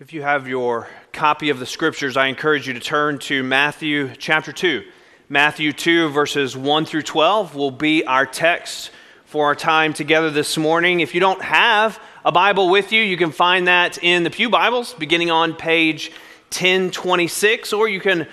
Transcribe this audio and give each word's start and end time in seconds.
If 0.00 0.12
you 0.12 0.22
have 0.22 0.46
your 0.46 0.86
copy 1.12 1.50
of 1.50 1.58
the 1.58 1.66
scriptures, 1.66 2.16
I 2.16 2.28
encourage 2.28 2.68
you 2.68 2.74
to 2.74 2.78
turn 2.78 3.18
to 3.18 3.42
Matthew 3.42 4.14
chapter 4.16 4.52
2. 4.52 4.84
Matthew 5.28 5.72
2, 5.72 6.10
verses 6.10 6.56
1 6.56 6.84
through 6.84 7.02
12, 7.02 7.56
will 7.56 7.72
be 7.72 8.04
our 8.04 8.24
text 8.24 8.92
for 9.24 9.46
our 9.46 9.56
time 9.56 9.92
together 9.92 10.30
this 10.30 10.56
morning. 10.56 11.00
If 11.00 11.14
you 11.14 11.20
don't 11.20 11.42
have 11.42 12.00
a 12.24 12.30
Bible 12.30 12.70
with 12.70 12.92
you, 12.92 13.02
you 13.02 13.16
can 13.16 13.32
find 13.32 13.66
that 13.66 13.98
in 14.00 14.22
the 14.22 14.30
Pew 14.30 14.48
Bibles, 14.48 14.94
beginning 14.94 15.32
on 15.32 15.54
page 15.54 16.12
1026, 16.52 17.72
or 17.72 17.88
you 17.88 17.98
can 17.98 18.28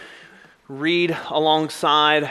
read 0.67 1.17
alongside 1.31 2.29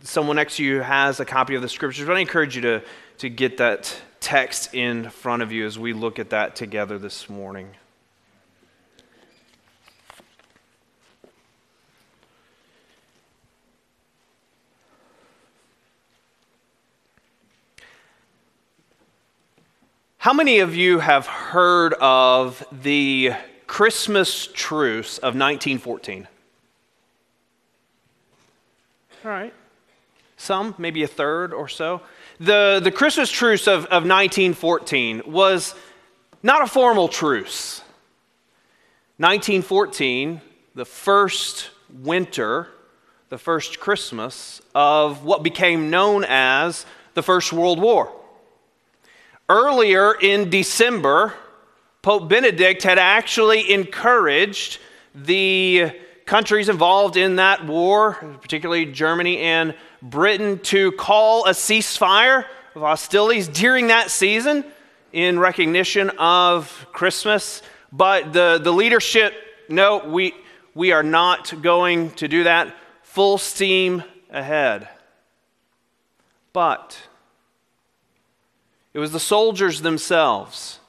someone 0.00 0.36
next 0.36 0.56
to 0.56 0.64
you 0.64 0.76
who 0.76 0.82
has 0.82 1.20
a 1.20 1.26
copy 1.26 1.56
of 1.56 1.60
the 1.60 1.68
scriptures. 1.68 2.06
But 2.06 2.16
I 2.16 2.20
encourage 2.20 2.56
you 2.56 2.62
to, 2.62 2.82
to 3.18 3.28
get 3.28 3.58
that 3.58 3.94
text 4.20 4.72
in 4.72 5.10
front 5.10 5.42
of 5.42 5.52
you 5.52 5.66
as 5.66 5.78
we 5.78 5.92
look 5.92 6.18
at 6.18 6.30
that 6.30 6.56
together 6.56 6.98
this 6.98 7.28
morning. 7.28 7.68
How 20.22 20.32
many 20.32 20.60
of 20.60 20.76
you 20.76 21.00
have 21.00 21.26
heard 21.26 21.94
of 21.94 22.64
the 22.70 23.32
Christmas 23.66 24.46
truce 24.46 25.18
of 25.18 25.34
1914? 25.34 26.28
All 29.24 29.30
right. 29.32 29.52
Some, 30.36 30.76
maybe 30.78 31.02
a 31.02 31.08
third 31.08 31.52
or 31.52 31.68
so. 31.68 32.02
The, 32.38 32.80
the 32.80 32.92
Christmas 32.92 33.32
truce 33.32 33.66
of, 33.66 33.86
of 33.86 34.06
1914 34.06 35.22
was 35.26 35.74
not 36.40 36.62
a 36.62 36.68
formal 36.68 37.08
truce. 37.08 37.80
1914, 39.16 40.40
the 40.76 40.84
first 40.84 41.70
winter, 42.00 42.68
the 43.28 43.38
first 43.38 43.80
Christmas 43.80 44.62
of 44.72 45.24
what 45.24 45.42
became 45.42 45.90
known 45.90 46.24
as 46.28 46.86
the 47.14 47.24
First 47.24 47.52
World 47.52 47.80
War. 47.80 48.21
Earlier 49.52 50.14
in 50.14 50.48
December, 50.48 51.34
Pope 52.00 52.26
Benedict 52.26 52.82
had 52.84 52.98
actually 52.98 53.70
encouraged 53.70 54.78
the 55.14 55.92
countries 56.24 56.70
involved 56.70 57.18
in 57.18 57.36
that 57.36 57.66
war, 57.66 58.14
particularly 58.40 58.86
Germany 58.86 59.40
and 59.40 59.74
Britain, 60.00 60.58
to 60.60 60.92
call 60.92 61.44
a 61.44 61.50
ceasefire 61.50 62.46
of 62.74 62.80
hostilities 62.80 63.46
during 63.46 63.88
that 63.88 64.10
season 64.10 64.64
in 65.12 65.38
recognition 65.38 66.08
of 66.18 66.86
Christmas. 66.94 67.60
But 67.92 68.32
the, 68.32 68.58
the 68.58 68.72
leadership, 68.72 69.34
no, 69.68 69.98
we, 69.98 70.32
we 70.74 70.92
are 70.92 71.02
not 71.02 71.60
going 71.60 72.12
to 72.12 72.26
do 72.26 72.44
that. 72.44 72.74
Full 73.02 73.36
steam 73.36 74.02
ahead. 74.30 74.88
But 76.54 76.98
it 78.94 78.98
was 78.98 79.12
the 79.12 79.20
soldiers 79.20 79.82
themselves 79.82 80.80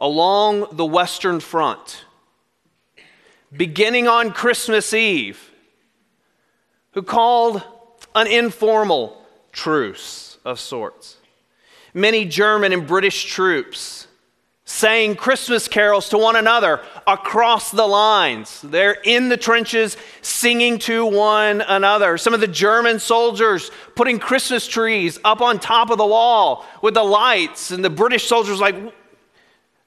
along 0.00 0.66
the 0.72 0.84
Western 0.84 1.40
Front, 1.40 2.04
beginning 3.54 4.08
on 4.08 4.32
Christmas 4.32 4.92
Eve, 4.92 5.50
who 6.92 7.02
called 7.02 7.62
an 8.14 8.26
informal 8.26 9.22
truce 9.52 10.38
of 10.44 10.58
sorts. 10.58 11.18
Many 11.92 12.24
German 12.24 12.72
and 12.72 12.86
British 12.86 13.24
troops 13.24 14.08
sang 14.66 15.14
Christmas 15.14 15.68
carols 15.68 16.08
to 16.08 16.18
one 16.18 16.36
another 16.36 16.80
across 17.06 17.70
the 17.70 17.86
lines. 17.86 18.62
They're 18.62 18.96
in 19.04 19.28
the 19.28 19.36
trenches 19.36 19.96
singing 20.22 20.78
to 20.80 21.04
one 21.04 21.60
another. 21.60 22.16
Some 22.16 22.32
of 22.32 22.40
the 22.40 22.48
German 22.48 22.98
soldiers 22.98 23.70
putting 23.94 24.18
Christmas 24.18 24.66
trees 24.66 25.18
up 25.22 25.42
on 25.42 25.58
top 25.58 25.90
of 25.90 25.98
the 25.98 26.06
wall 26.06 26.64
with 26.80 26.94
the 26.94 27.04
lights, 27.04 27.70
and 27.70 27.84
the 27.84 27.90
British 27.90 28.26
soldiers 28.26 28.60
like, 28.60 28.76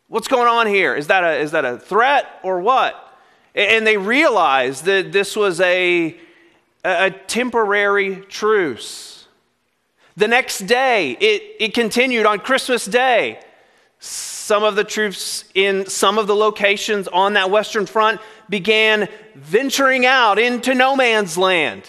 What's 0.10 0.30
going 0.30 0.48
on 0.48 0.68
here? 0.68 0.96
Is 0.96 1.08
that 1.08 1.26
a, 1.26 1.38
is 1.38 1.52
that 1.52 1.66
a 1.66 1.78
threat 1.78 2.40
or 2.42 2.62
what? 2.62 2.96
And 3.54 3.86
they 3.86 3.98
realized 3.98 4.86
that 4.86 5.12
this 5.12 5.36
was 5.36 5.60
a, 5.60 6.16
a 6.86 7.12
temporary 7.12 8.18
truce. 8.30 9.28
The 10.16 10.30
next 10.30 10.60
day, 10.60 11.12
it, 11.20 11.56
it 11.60 11.74
continued 11.74 12.26
on 12.26 12.40
Christmas 12.40 12.86
Day 12.86 13.42
some 14.48 14.64
of 14.64 14.78
the 14.78 14.84
troops 14.86 15.44
in 15.56 15.86
some 15.88 16.18
of 16.18 16.26
the 16.26 16.36
locations 16.36 17.10
on 17.10 17.34
that 17.34 17.52
Western 17.52 17.86
Front 17.86 18.22
began 18.50 19.10
venturing 19.36 20.06
out 20.06 20.40
into 20.40 20.74
no 20.74 20.96
man's 20.96 21.38
land. 21.38 21.84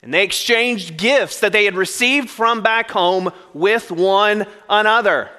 And 0.00 0.14
they 0.14 0.22
exchanged 0.22 0.96
gifts 0.96 1.40
that 1.40 1.50
they 1.50 1.64
had 1.64 1.74
received 1.74 2.30
from 2.30 2.62
back 2.62 2.92
home 2.92 3.32
with 3.54 3.90
one 3.90 4.46
another. 4.70 5.30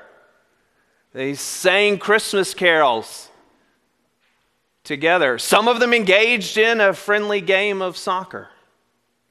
They 1.13 1.35
sang 1.35 1.97
Christmas 1.97 2.53
carols 2.53 3.29
together. 4.83 5.39
Some 5.39 5.69
of 5.69 5.79
them 5.79 5.93
engaged 5.93 6.57
in 6.57 6.81
a 6.81 6.93
friendly 6.93 7.39
game 7.39 7.81
of 7.81 7.95
soccer, 7.95 8.49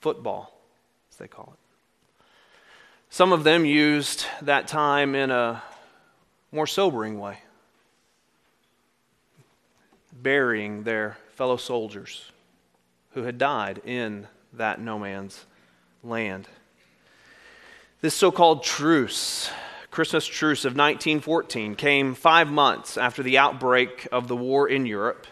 football, 0.00 0.58
as 1.10 1.18
they 1.18 1.28
call 1.28 1.52
it. 1.52 2.24
Some 3.10 3.34
of 3.34 3.44
them 3.44 3.66
used 3.66 4.24
that 4.40 4.68
time 4.68 5.14
in 5.14 5.30
a 5.30 5.62
more 6.52 6.66
sobering 6.66 7.18
way 7.18 7.38
burying 10.22 10.82
their 10.82 11.16
fellow 11.34 11.56
soldiers 11.56 12.32
who 13.12 13.22
had 13.22 13.38
died 13.38 13.80
in 13.84 14.26
that 14.52 14.80
no 14.80 14.98
man's 14.98 15.44
land. 16.02 16.48
This 18.00 18.14
so 18.14 18.30
called 18.30 18.62
truce, 18.62 19.50
Christmas 19.90 20.26
truce 20.26 20.64
of 20.64 20.72
1914, 20.72 21.74
came 21.74 22.14
five 22.14 22.50
months 22.50 22.96
after 22.96 23.22
the 23.22 23.38
outbreak 23.38 24.06
of 24.12 24.28
the 24.28 24.36
war 24.36 24.68
in 24.68 24.86
Europe. 24.86 25.26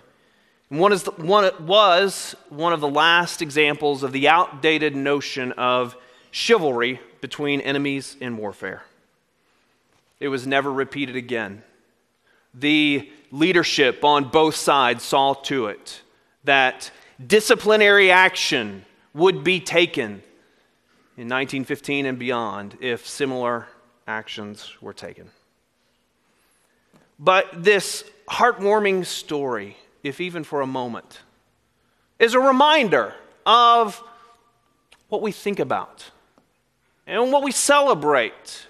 And 0.71 0.81
one, 0.81 0.93
is 0.93 1.04
the, 1.04 1.12
one 1.12 1.50
was 1.65 2.34
one 2.48 2.72
of 2.72 2.81
the 2.81 2.88
last 2.88 3.41
examples 3.41 4.03
of 4.03 4.12
the 4.12 4.28
outdated 4.28 4.97
notion 4.97 5.53
of 5.53 5.97
chivalry 6.33 7.00
between 7.21 7.60
enemies 7.60 8.16
in 8.21 8.37
warfare. 8.37 8.83
It 10.19 10.28
was 10.28 10.47
never 10.47 10.72
repeated 10.72 11.16
again. 11.16 11.62
The 12.54 13.10
leadership 13.31 14.04
on 14.04 14.31
both 14.31 14.56
sides 14.56 15.04
saw 15.04 15.34
to 15.34 15.66
it 15.66 16.00
that 16.44 16.91
disciplinary 17.25 18.10
action 18.10 18.84
would 19.12 19.44
be 19.44 19.60
taken 19.60 20.22
in 21.16 21.28
1915 21.28 22.06
and 22.06 22.19
beyond 22.19 22.77
if 22.81 23.06
similar 23.06 23.66
actions 24.06 24.72
were 24.81 24.93
taken. 24.93 25.31
But 27.19 27.47
this 27.65 28.04
heartwarming 28.28 29.06
story, 29.06 29.77
if 30.03 30.21
even 30.21 30.44
for 30.44 30.60
a 30.60 30.66
moment, 30.66 31.21
is 32.19 32.34
a 32.34 32.41
reminder 32.41 33.15
of 33.44 34.03
what 35.09 35.22
we 35.22 35.33
think 35.33 35.59
about 35.59 36.10
and 37.06 37.33
what 37.33 37.43
we 37.43 37.53
celebrate 37.53 38.66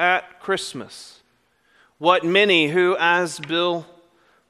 at 0.00 0.40
Christmas. 0.40 1.20
What 1.98 2.24
many 2.24 2.68
who, 2.68 2.96
as 2.98 3.38
Bill 3.38 3.84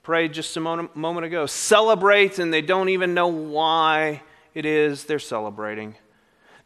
prayed 0.05 0.33
just 0.33 0.57
a 0.57 0.61
moment 0.61 1.27
ago, 1.27 1.47
celebrate 1.47 2.39
and 2.39 2.55
they 2.55 2.63
don't 2.63 2.89
even 2.89 3.15
know 3.15 3.27
why 3.27 4.23
it 4.55 4.65
is 4.65 5.05
they're 5.05 5.19
celebrating. 5.19 5.97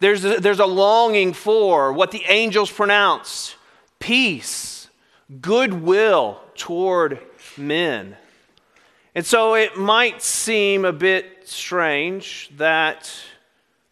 There's 0.01 0.23
a, 0.23 0.39
there's 0.39 0.61
a 0.61 0.67
longing 0.67 1.33
for 1.33 1.95
what 1.95 2.11
the 2.11 2.25
angels 2.27 2.71
pronounce 2.71 3.55
peace, 3.99 4.91
goodwill 5.41 6.43
toward 6.55 7.19
men. 7.57 8.19
And 9.15 9.25
so 9.25 9.55
it 9.55 9.79
might 9.79 10.21
seem 10.21 10.85
a 10.85 10.93
bit 10.93 11.49
strange 11.49 12.51
that 12.59 13.11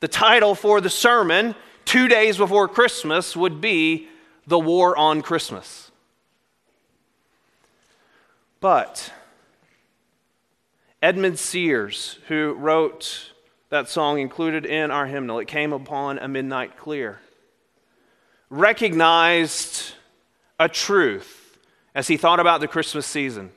the 0.00 0.08
title 0.08 0.54
for 0.54 0.82
the 0.82 0.90
sermon, 0.90 1.54
two 1.86 2.08
days 2.08 2.36
before 2.36 2.68
Christmas, 2.68 3.34
would 3.34 3.62
be 3.62 4.08
the 4.46 4.58
war 4.58 4.96
on 4.96 5.22
Christmas. 5.22 5.90
But 8.60 9.12
Edmund 11.02 11.38
Sears, 11.38 12.18
who 12.28 12.54
wrote 12.54 13.32
that 13.70 13.88
song 13.88 14.18
included 14.20 14.64
in 14.64 14.90
our 14.90 15.06
hymnal, 15.06 15.38
It 15.38 15.48
Came 15.48 15.72
Upon 15.72 16.18
a 16.18 16.28
Midnight 16.28 16.76
Clear, 16.76 17.20
recognized 18.50 19.94
a 20.60 20.68
truth 20.68 21.58
as 21.94 22.06
he 22.06 22.16
thought 22.16 22.38
about 22.38 22.60
the 22.60 22.68
Christmas 22.68 23.06
season. 23.06 23.50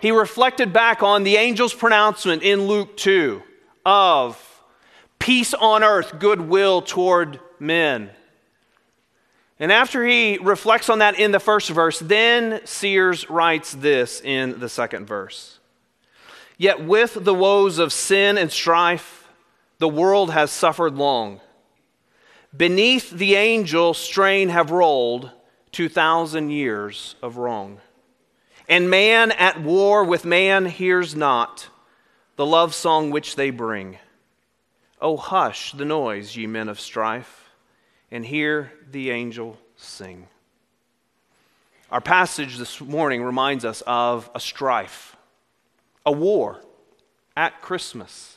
He 0.00 0.10
reflected 0.10 0.72
back 0.72 1.02
on 1.02 1.22
the 1.22 1.38
angel's 1.38 1.72
pronouncement 1.72 2.42
in 2.42 2.66
Luke 2.66 2.96
2 2.96 3.42
of 3.86 4.62
peace 5.18 5.54
on 5.54 5.82
earth, 5.82 6.18
goodwill 6.18 6.82
toward 6.82 7.40
men. 7.58 8.10
And 9.60 9.70
after 9.70 10.04
he 10.04 10.38
reflects 10.38 10.88
on 10.88 10.98
that 10.98 11.18
in 11.18 11.30
the 11.30 11.40
first 11.40 11.70
verse, 11.70 11.98
then 12.00 12.60
Sears 12.64 13.28
writes 13.30 13.72
this 13.72 14.20
in 14.20 14.58
the 14.58 14.68
second 14.68 15.06
verse. 15.06 15.58
Yet 16.58 16.84
with 16.84 17.24
the 17.24 17.34
woes 17.34 17.78
of 17.78 17.92
sin 17.92 18.36
and 18.36 18.50
strife, 18.50 19.28
the 19.78 19.88
world 19.88 20.30
has 20.30 20.50
suffered 20.50 20.96
long. 20.96 21.40
Beneath 22.56 23.10
the 23.10 23.34
angel 23.34 23.94
strain 23.94 24.48
have 24.48 24.70
rolled 24.70 25.30
2,000 25.72 26.50
years 26.50 27.16
of 27.20 27.36
wrong. 27.36 27.80
And 28.68 28.88
man 28.88 29.32
at 29.32 29.60
war 29.60 30.04
with 30.04 30.24
man 30.24 30.66
hears 30.66 31.14
not 31.14 31.68
the 32.36 32.46
love 32.46 32.74
song 32.74 33.10
which 33.10 33.36
they 33.36 33.50
bring. 33.50 33.98
Oh, 35.00 35.16
hush 35.16 35.72
the 35.72 35.84
noise, 35.84 36.36
ye 36.36 36.46
men 36.46 36.68
of 36.68 36.80
strife, 36.80 37.43
and 38.14 38.24
hear 38.24 38.70
the 38.92 39.10
angel 39.10 39.58
sing. 39.74 40.28
Our 41.90 42.00
passage 42.00 42.58
this 42.58 42.80
morning 42.80 43.24
reminds 43.24 43.64
us 43.64 43.82
of 43.88 44.30
a 44.36 44.38
strife, 44.38 45.16
a 46.06 46.12
war 46.12 46.60
at 47.36 47.60
Christmas. 47.60 48.36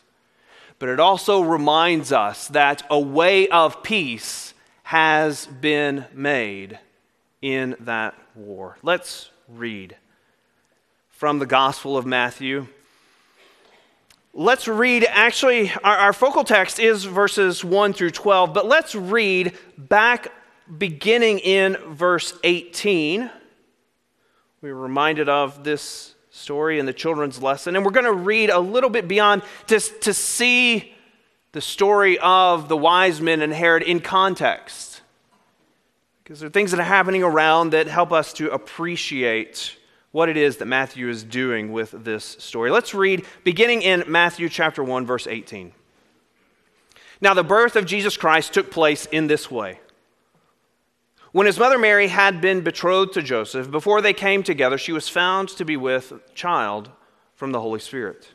But 0.80 0.90
it 0.90 1.00
also 1.00 1.42
reminds 1.42 2.12
us 2.12 2.48
that 2.48 2.82
a 2.90 3.00
way 3.00 3.50
of 3.50 3.84
peace 3.84 4.56
has 4.82 5.46
been 5.46 6.06
made 6.12 6.80
in 7.44 7.76
that 7.82 8.16
war. 8.34 8.78
Let's 8.82 9.30
read 9.48 9.96
from 11.10 11.38
the 11.38 11.46
Gospel 11.46 11.98
of 11.98 12.06
Matthew. 12.08 12.66
Let's 14.40 14.68
read, 14.68 15.04
actually, 15.10 15.72
our, 15.84 15.98
our, 15.98 16.14
focal 16.14 16.44
text 16.44 16.80
is 16.80 17.06
verses 17.06 17.64
1 17.64 17.94
through 17.94 18.12
12, 18.12 18.54
but 18.54 18.68
let's 18.68 18.94
read 18.94 19.58
back 19.80 20.28
beginning 20.78 21.40
in 21.40 21.76
verse 21.88 22.36
18. 22.44 23.32
We 24.62 24.72
were 24.72 24.80
reminded 24.80 25.28
of 25.28 25.64
this 25.64 26.14
story 26.30 26.78
in 26.78 26.86
the 26.86 26.94
children's 26.94 27.42
lesson, 27.42 27.76
and 27.76 27.84
we're 27.84 27.90
going 27.90 28.06
to 28.06 28.14
read 28.14 28.52
a 28.52 28.60
little 28.60 28.92
bit 28.92 29.08
beyond 29.08 29.42
to, 29.66 29.80
to 29.80 30.14
see 30.14 30.94
the 31.54 31.62
story 31.62 32.20
of 32.20 32.70
the 32.70 32.78
wise 32.78 33.20
men 33.20 33.42
and 33.42 33.52
Herod 33.52 33.82
in 33.82 34.02
context. 34.02 35.02
Because 36.24 36.42
there 36.42 36.48
are 36.48 36.52
things 36.52 36.70
that 36.70 36.80
are 36.80 36.84
happening 36.84 37.24
around 37.24 37.72
that 37.72 37.88
help 37.88 38.12
us 38.12 38.34
to 38.34 38.52
appreciate 38.52 39.77
what 40.12 40.30
it 40.30 40.38
is 40.38 40.58
that 40.58 40.66
Matthew 40.66 41.10
is 41.10 41.24
doing 41.24 41.72
with 41.72 41.92
this 42.04 42.24
story. 42.24 42.72
Let's 42.72 42.94
read 42.94 43.26
beginning 43.44 43.82
in 43.82 44.04
Matthew 44.08 44.50
chapter 44.50 44.84
1 44.84 45.06
verse 45.06 45.28
18. 45.28 45.74
Now 47.20 47.34
the 47.34 47.44
birth 47.44 47.76
of 47.76 47.86
Jesus 47.86 48.18
Christ 48.18 48.54
took 48.54 48.72
place 48.72 49.06
in 49.08 49.28
this 49.28 49.50
way. 49.50 49.80
When 51.32 51.46
his 51.46 51.60
mother 51.60 51.78
Mary 51.78 52.08
had 52.08 52.42
been 52.42 52.62
betrothed 52.62 53.14
to 53.14 53.22
Joseph, 53.22 53.70
before 53.70 54.02
they 54.02 54.14
came 54.14 54.44
together, 54.44 54.78
she 54.78 54.92
was 54.94 55.10
found 55.10 55.50
to 55.50 55.66
be 55.66 55.78
with 55.78 56.14
child 56.34 56.90
from 57.36 57.52
the 57.52 57.60
Holy 57.60 57.80
Spirit. 57.80 58.30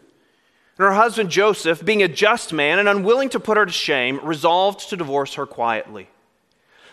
And 0.78 0.86
her 0.86 0.92
husband 0.92 1.30
Joseph, 1.30 1.84
being 1.84 2.02
a 2.02 2.08
just 2.08 2.52
man 2.52 2.78
and 2.78 2.88
unwilling 2.88 3.28
to 3.30 3.40
put 3.40 3.56
her 3.56 3.66
to 3.66 3.72
shame, 3.72 4.20
resolved 4.22 4.88
to 4.90 4.96
divorce 4.96 5.34
her 5.34 5.46
quietly. 5.46 6.08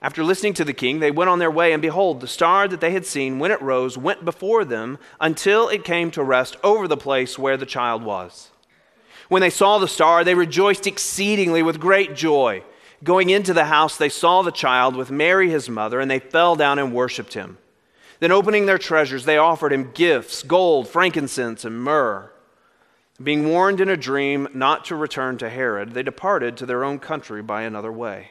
After 0.00 0.22
listening 0.22 0.54
to 0.54 0.64
the 0.64 0.72
king, 0.72 1.00
they 1.00 1.10
went 1.10 1.28
on 1.28 1.40
their 1.40 1.50
way, 1.50 1.72
and 1.72 1.82
behold, 1.82 2.20
the 2.20 2.28
star 2.28 2.68
that 2.68 2.80
they 2.80 2.92
had 2.92 3.04
seen 3.04 3.38
when 3.38 3.50
it 3.50 3.60
rose 3.60 3.98
went 3.98 4.24
before 4.24 4.64
them 4.64 4.98
until 5.20 5.68
it 5.68 5.82
came 5.82 6.12
to 6.12 6.22
rest 6.22 6.56
over 6.62 6.86
the 6.86 6.96
place 6.96 7.36
where 7.36 7.56
the 7.56 7.66
child 7.66 8.04
was. 8.04 8.50
When 9.28 9.42
they 9.42 9.50
saw 9.50 9.78
the 9.78 9.88
star, 9.88 10.22
they 10.22 10.34
rejoiced 10.34 10.86
exceedingly 10.86 11.62
with 11.62 11.80
great 11.80 12.14
joy. 12.14 12.62
Going 13.02 13.30
into 13.30 13.52
the 13.52 13.66
house, 13.66 13.96
they 13.96 14.08
saw 14.08 14.42
the 14.42 14.52
child 14.52 14.94
with 14.94 15.10
Mary 15.10 15.50
his 15.50 15.68
mother, 15.68 16.00
and 16.00 16.10
they 16.10 16.20
fell 16.20 16.54
down 16.54 16.78
and 16.78 16.94
worshipped 16.94 17.34
him. 17.34 17.58
Then, 18.20 18.32
opening 18.32 18.66
their 18.66 18.78
treasures, 18.78 19.24
they 19.24 19.36
offered 19.36 19.72
him 19.72 19.92
gifts 19.92 20.42
gold, 20.42 20.88
frankincense, 20.88 21.64
and 21.64 21.82
myrrh. 21.82 22.32
Being 23.22 23.48
warned 23.48 23.80
in 23.80 23.88
a 23.88 23.96
dream 23.96 24.48
not 24.54 24.84
to 24.86 24.96
return 24.96 25.38
to 25.38 25.50
Herod, 25.50 25.92
they 25.92 26.04
departed 26.04 26.56
to 26.56 26.66
their 26.66 26.84
own 26.84 27.00
country 27.00 27.42
by 27.42 27.62
another 27.62 27.90
way. 27.90 28.30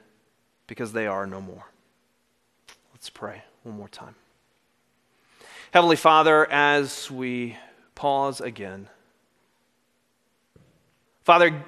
because 0.67 0.93
they 0.93 1.07
are 1.07 1.25
no 1.25 1.41
more. 1.41 1.65
Let's 2.93 3.09
pray 3.09 3.43
one 3.63 3.75
more 3.75 3.89
time. 3.89 4.15
Heavenly 5.71 5.95
Father, 5.95 6.49
as 6.51 7.09
we 7.09 7.57
pause 7.95 8.41
again, 8.41 8.89
Father, 11.23 11.63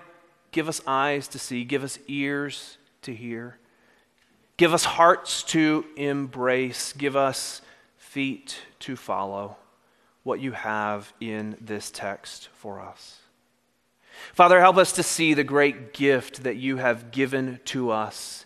give 0.52 0.68
us 0.68 0.82
eyes 0.86 1.28
to 1.30 1.40
see, 1.40 1.64
give 1.64 1.84
us 1.84 2.00
ears 2.08 2.78
to 3.04 3.14
hear, 3.14 3.58
give 4.58 4.74
us 4.74 4.84
hearts 4.84 5.44
to 5.44 5.86
embrace, 5.96 6.94
give 6.94 7.16
us 7.16 7.62
feet 7.98 8.60
to 8.80 8.96
follow 8.96 9.58
what 10.24 10.40
you 10.40 10.52
have 10.52 11.14
in 11.20 11.58
this 11.60 11.92
text 11.92 12.50
for 12.54 12.80
us. 12.80 13.20
Father, 14.34 14.60
help 14.60 14.78
us 14.78 14.92
to 14.94 15.04
see 15.04 15.34
the 15.34 15.44
great 15.44 15.94
gift 15.94 16.44
that 16.44 16.56
you 16.56 16.78
have 16.78 17.12
given 17.12 17.60
to 17.66 17.90
us 17.92 18.43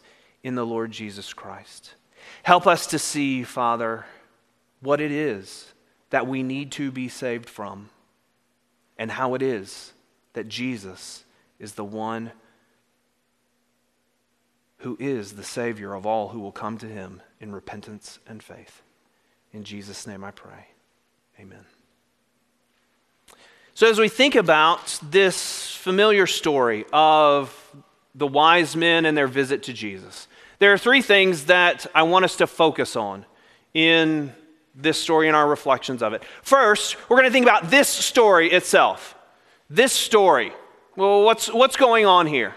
in 0.47 0.55
the 0.55 0.65
Lord 0.65 0.91
Jesus 0.91 1.33
Christ. 1.33 1.93
Help 2.41 2.65
us 2.65 2.87
to 2.87 2.97
see, 2.97 3.43
Father, 3.43 4.05
what 4.79 5.01
it 5.01 5.11
is 5.11 5.73
that 6.09 6.25
we 6.25 6.41
need 6.41 6.71
to 6.71 6.89
be 6.89 7.09
saved 7.09 7.49
from 7.49 7.89
and 8.97 9.11
how 9.11 9.33
it 9.33 9.41
is 9.41 9.91
that 10.31 10.47
Jesus 10.47 11.25
is 11.59 11.73
the 11.73 11.83
one 11.83 12.31
who 14.77 14.95
is 15.01 15.33
the 15.33 15.43
Savior 15.43 15.93
of 15.93 16.05
all 16.05 16.29
who 16.29 16.39
will 16.39 16.53
come 16.53 16.77
to 16.77 16.87
him 16.87 17.21
in 17.41 17.51
repentance 17.51 18.19
and 18.25 18.41
faith. 18.41 18.81
In 19.51 19.65
Jesus' 19.65 20.07
name 20.07 20.23
I 20.23 20.31
pray. 20.31 20.67
Amen. 21.41 21.65
So, 23.73 23.89
as 23.89 23.99
we 23.99 24.07
think 24.07 24.35
about 24.35 24.97
this 25.03 25.75
familiar 25.75 26.25
story 26.25 26.85
of 26.93 27.53
the 28.15 28.27
wise 28.27 28.77
men 28.77 29.05
and 29.05 29.17
their 29.17 29.27
visit 29.27 29.63
to 29.63 29.73
Jesus, 29.73 30.29
there 30.59 30.73
are 30.73 30.77
three 30.77 31.01
things 31.01 31.45
that 31.45 31.85
I 31.93 32.03
want 32.03 32.25
us 32.25 32.37
to 32.37 32.47
focus 32.47 32.95
on 32.95 33.25
in 33.73 34.33
this 34.73 34.99
story 35.01 35.27
and 35.27 35.35
our 35.35 35.47
reflections 35.47 36.01
of 36.01 36.13
it. 36.13 36.23
First, 36.41 36.97
we're 37.09 37.17
going 37.17 37.27
to 37.27 37.31
think 37.31 37.45
about 37.45 37.69
this 37.69 37.89
story 37.89 38.51
itself. 38.51 39.15
This 39.69 39.91
story. 39.91 40.53
Well, 40.95 41.23
what's, 41.23 41.51
what's 41.51 41.75
going 41.75 42.05
on 42.05 42.27
here? 42.27 42.55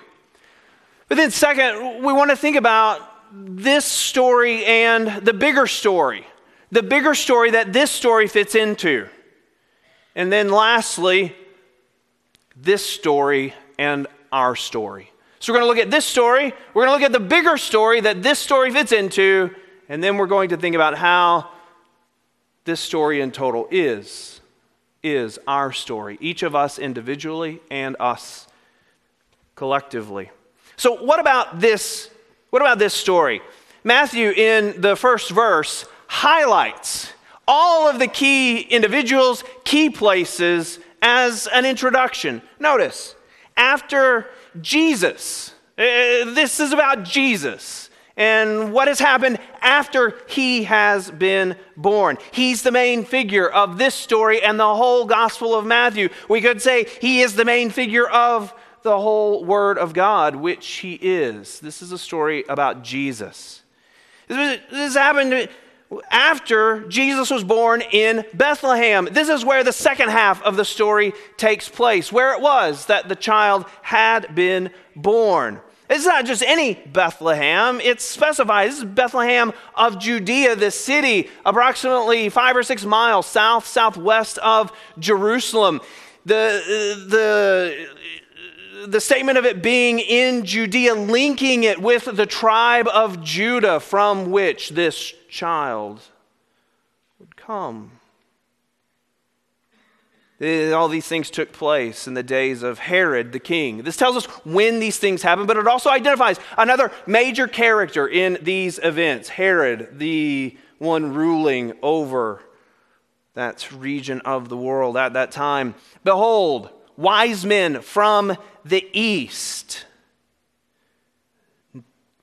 But 1.09 1.16
then, 1.16 1.30
second, 1.30 2.02
we 2.04 2.12
want 2.12 2.30
to 2.30 2.37
think 2.37 2.57
about 2.57 3.07
this 3.33 3.85
story 3.85 4.64
and 4.64 5.25
the 5.25 5.33
bigger 5.33 5.66
story, 5.66 6.26
the 6.71 6.83
bigger 6.83 7.14
story 7.14 7.52
that 7.52 7.73
this 7.73 7.90
story 7.90 8.28
fits 8.28 8.54
into. 8.54 9.09
And 10.14 10.33
then 10.33 10.50
lastly, 10.50 11.35
this 12.57 12.85
story 12.85 13.54
and 13.78 14.07
our 14.33 14.57
story. 14.57 15.10
So 15.40 15.52
we're 15.52 15.61
going 15.61 15.73
to 15.73 15.75
look 15.75 15.87
at 15.87 15.90
this 15.90 16.04
story, 16.04 16.52
we're 16.75 16.85
going 16.85 16.99
to 16.99 17.02
look 17.02 17.14
at 17.14 17.18
the 17.18 17.26
bigger 17.26 17.56
story 17.56 18.02
that 18.02 18.23
this 18.23 18.38
story 18.38 18.70
fits 18.70 18.92
into, 18.92 19.54
and 19.88 20.04
then 20.04 20.18
we're 20.18 20.26
going 20.26 20.50
to 20.50 20.59
think 20.59 20.75
about 20.75 20.99
how 20.99 21.50
this 22.64 22.78
story 22.78 23.20
in 23.20 23.32
total 23.32 23.66
is 23.70 24.40
is 25.02 25.38
our 25.47 25.73
story, 25.73 26.18
each 26.20 26.42
of 26.42 26.54
us 26.54 26.78
individually 26.78 27.59
and 27.70 27.97
us 27.99 28.47
collectively. 29.54 30.30
So 30.76 31.02
what 31.02 31.20
about 31.20 31.59
this 31.59 32.11
what 32.50 32.61
about 32.61 32.78
this 32.78 32.92
story? 32.92 33.40
Matthew 33.82 34.30
in 34.30 34.80
the 34.80 34.94
first 34.94 35.30
verse 35.30 35.87
highlights 36.06 37.12
all 37.49 37.88
of 37.88 37.99
the 37.99 38.09
key 38.09 38.61
individuals, 38.61 39.42
key 39.64 39.88
places 39.88 40.78
as 41.00 41.47
an 41.47 41.64
introduction. 41.64 42.42
Notice, 42.59 43.14
after 43.56 44.28
Jesus, 44.61 45.54
uh, 45.78 45.83
this 46.35 46.61
is 46.61 46.73
about 46.73 47.04
Jesus 47.04 47.90
and 48.16 48.73
what 48.73 48.88
has 48.88 48.99
happened 48.99 49.38
after 49.62 50.19
he 50.28 50.64
has 50.64 51.11
been 51.11 51.57
born. 51.76 52.19
He's 52.33 52.62
the 52.62 52.71
main 52.71 53.04
figure 53.04 53.49
of 53.49 53.78
this 53.78 53.95
story 53.95 54.42
and 54.42 54.61
the 54.61 54.75
whole 54.75 55.07
Gospel 55.07 55.54
of 55.54 55.64
Matthew. 55.64 56.11
We 56.28 56.40
could 56.40 56.61
say 56.61 56.87
he 57.00 57.23
is 57.23 57.35
the 57.35 57.47
main 57.47 57.71
figure 57.71 58.07
of 58.09 58.52
the 58.83 58.99
whole 58.99 59.45
Word 59.45 59.78
of 59.78 59.92
God, 59.95 60.37
which 60.37 60.66
he 60.66 60.95
is. 60.95 61.61
This 61.61 61.80
is 61.80 61.92
a 61.92 61.99
story 61.99 62.45
about 62.49 62.83
Jesus. 62.83 63.62
This 64.28 64.95
happened 64.95 65.49
after 66.11 66.87
Jesus 66.88 67.30
was 67.30 67.42
born 67.42 67.82
in 67.92 68.25
Bethlehem. 68.35 69.09
This 69.11 69.28
is 69.28 69.44
where 69.44 69.64
the 69.64 69.73
second 69.73 70.11
half 70.11 70.42
of 70.42 70.56
the 70.56 70.64
story 70.64 71.12
takes 71.37 71.68
place, 71.68 72.12
where 72.12 72.32
it 72.35 72.40
was 72.40 72.87
that 72.87 73.09
the 73.09 73.16
child 73.16 73.66
had 73.82 74.35
been 74.35 74.70
born. 74.94 75.61
It's 75.88 76.06
not 76.06 76.25
just 76.25 76.44
any 76.44 76.75
Bethlehem, 76.75 77.80
it's 77.80 78.04
specified. 78.04 78.68
This 78.68 78.78
is 78.78 78.85
Bethlehem 78.85 79.52
of 79.75 79.99
Judea, 79.99 80.54
the 80.54 80.70
city, 80.70 81.28
approximately 81.44 82.28
five 82.28 82.56
or 82.56 82.62
six 82.62 82.85
miles 82.85 83.26
south, 83.26 83.66
southwest 83.66 84.38
of 84.38 84.73
Jerusalem. 85.00 85.80
The, 86.25 86.62
the 87.09 87.88
the 88.87 89.00
statement 89.00 89.37
of 89.37 89.44
it 89.44 89.62
being 89.62 89.99
in 89.99 90.44
Judea, 90.44 90.94
linking 90.94 91.64
it 91.64 91.82
with 91.82 92.04
the 92.04 92.25
tribe 92.25 92.88
of 92.88 93.23
Judah 93.23 93.78
from 93.80 94.30
which 94.30 94.70
this 94.70 95.12
child 95.30 96.02
would 97.18 97.37
come. 97.37 97.92
All 100.42 100.88
these 100.88 101.06
things 101.06 101.30
took 101.30 101.52
place 101.52 102.06
in 102.06 102.14
the 102.14 102.22
days 102.22 102.62
of 102.62 102.78
Herod 102.78 103.32
the 103.32 103.38
king. 103.38 103.82
This 103.82 103.99
tells 103.99 104.16
us 104.16 104.25
when 104.44 104.80
these 104.80 104.96
things 104.96 105.22
happened, 105.22 105.46
but 105.46 105.58
it 105.58 105.66
also 105.66 105.90
identifies 105.90 106.40
another 106.56 106.90
major 107.06 107.46
character 107.46 108.08
in 108.08 108.38
these 108.40 108.78
events 108.82 109.28
Herod, 109.28 109.99
the 109.99 110.56
one 110.78 111.12
ruling 111.12 111.75
over 111.82 112.42
that 113.34 113.70
region 113.70 114.22
of 114.22 114.49
the 114.49 114.56
world 114.56 114.96
at 114.96 115.12
that 115.12 115.30
time. 115.30 115.75
Behold, 116.04 116.70
wise 116.96 117.44
men 117.44 117.82
from 117.82 118.37
the 118.64 118.88
east. 118.94 119.84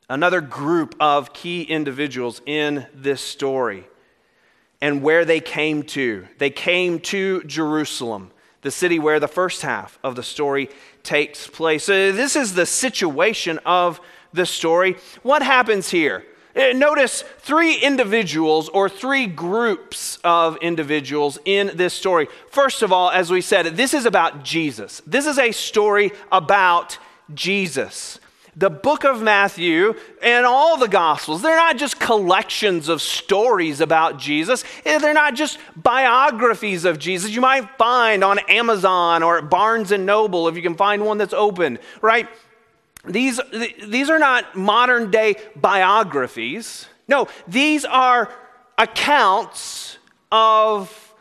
Another 0.09 0.41
group 0.41 0.95
of 0.99 1.33
key 1.33 1.63
individuals 1.63 2.41
in 2.45 2.87
this 2.93 3.21
story 3.21 3.85
and 4.81 5.01
where 5.01 5.25
they 5.25 5.39
came 5.39 5.83
to. 5.83 6.27
They 6.37 6.49
came 6.49 6.99
to 7.01 7.43
Jerusalem, 7.43 8.31
the 8.61 8.71
city 8.71 8.99
where 8.99 9.19
the 9.19 9.27
first 9.27 9.61
half 9.63 9.99
of 10.03 10.15
the 10.15 10.23
story 10.23 10.69
takes 11.03 11.47
place. 11.47 11.85
So 11.85 12.11
this 12.11 12.35
is 12.35 12.53
the 12.53 12.65
situation 12.65 13.59
of 13.65 13.99
the 14.33 14.45
story. 14.45 14.95
What 15.23 15.41
happens 15.41 15.89
here? 15.89 16.25
Uh, 16.55 16.73
notice 16.73 17.23
three 17.39 17.75
individuals 17.75 18.69
or 18.69 18.89
three 18.89 19.27
groups 19.27 20.17
of 20.23 20.57
individuals 20.57 21.37
in 21.45 21.71
this 21.75 21.93
story. 21.93 22.27
First 22.49 22.81
of 22.81 22.91
all, 22.91 23.11
as 23.11 23.29
we 23.29 23.41
said, 23.41 23.77
this 23.77 23.93
is 23.93 24.05
about 24.05 24.43
Jesus. 24.43 25.01
This 25.05 25.27
is 25.27 25.37
a 25.37 25.51
story 25.51 26.11
about 26.31 26.97
Jesus. 27.33 28.19
The 28.57 28.71
book 28.71 29.05
of 29.05 29.21
Matthew 29.21 29.93
and 30.19 30.43
all 30.45 30.77
the 30.77 30.87
Gospels, 30.87 31.43
they're 31.43 31.55
not 31.55 31.77
just 31.77 31.99
collections 31.99 32.89
of 32.89 33.03
stories 33.03 33.81
about 33.81 34.17
Jesus. 34.17 34.63
Eh, 34.83 34.97
they're 34.97 35.13
not 35.13 35.35
just 35.35 35.59
biographies 35.75 36.83
of 36.83 36.97
Jesus 36.97 37.29
you 37.29 37.41
might 37.41 37.69
find 37.77 38.23
on 38.23 38.39
Amazon 38.49 39.21
or 39.21 39.43
Barnes 39.43 39.91
and 39.91 40.07
Noble 40.07 40.47
if 40.47 40.55
you 40.55 40.63
can 40.63 40.75
find 40.75 41.05
one 41.05 41.19
that's 41.19 41.35
open, 41.35 41.77
right? 42.01 42.27
These, 43.05 43.39
these 43.85 44.09
are 44.09 44.19
not 44.19 44.55
modern 44.55 45.11
day 45.11 45.35
biographies. 45.55 46.87
No, 47.07 47.27
these 47.47 47.85
are 47.85 48.29
accounts 48.77 49.99
of 50.31 51.13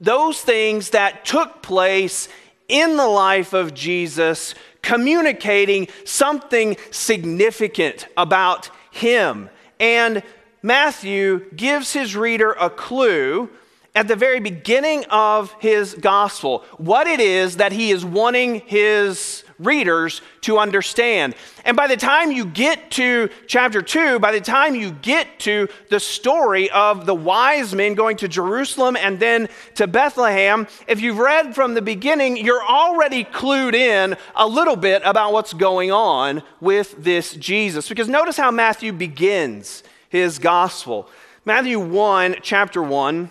those 0.00 0.40
things 0.40 0.90
that 0.90 1.24
took 1.24 1.62
place 1.62 2.28
in 2.68 2.96
the 2.96 3.06
life 3.06 3.52
of 3.52 3.74
Jesus, 3.74 4.54
communicating 4.86 5.88
something 6.04 6.76
significant 6.92 8.06
about 8.16 8.70
him. 8.92 9.50
And 9.80 10.22
Matthew 10.62 11.50
gives 11.56 11.92
his 11.92 12.14
reader 12.14 12.52
a 12.52 12.70
clue 12.70 13.50
at 13.96 14.06
the 14.06 14.14
very 14.14 14.38
beginning 14.38 15.04
of 15.10 15.52
his 15.58 15.94
gospel 15.94 16.64
what 16.76 17.08
it 17.08 17.18
is 17.18 17.56
that 17.56 17.72
he 17.72 17.90
is 17.90 18.04
wanting 18.04 18.60
his 18.60 19.42
readers 19.58 20.20
to 20.42 20.58
understand. 20.58 21.34
And 21.64 21.76
by 21.76 21.86
the 21.86 21.96
time 21.96 22.30
you 22.30 22.44
get 22.44 22.90
to 22.92 23.28
chapter 23.46 23.82
2, 23.82 24.18
by 24.18 24.32
the 24.32 24.40
time 24.40 24.74
you 24.74 24.90
get 24.90 25.40
to 25.40 25.68
the 25.88 26.00
story 26.00 26.70
of 26.70 27.06
the 27.06 27.14
wise 27.14 27.74
men 27.74 27.94
going 27.94 28.16
to 28.18 28.28
Jerusalem 28.28 28.96
and 28.96 29.18
then 29.18 29.48
to 29.76 29.86
Bethlehem, 29.86 30.66
if 30.86 31.00
you've 31.00 31.18
read 31.18 31.54
from 31.54 31.74
the 31.74 31.82
beginning, 31.82 32.36
you're 32.36 32.64
already 32.64 33.24
clued 33.24 33.74
in 33.74 34.16
a 34.34 34.46
little 34.46 34.76
bit 34.76 35.02
about 35.04 35.32
what's 35.32 35.54
going 35.54 35.90
on 35.90 36.42
with 36.60 37.02
this 37.02 37.34
Jesus. 37.34 37.88
Because 37.88 38.08
notice 38.08 38.36
how 38.36 38.50
Matthew 38.50 38.92
begins 38.92 39.82
his 40.08 40.38
gospel. 40.38 41.08
Matthew 41.44 41.78
1, 41.78 42.36
chapter 42.42 42.82
1 42.82 43.30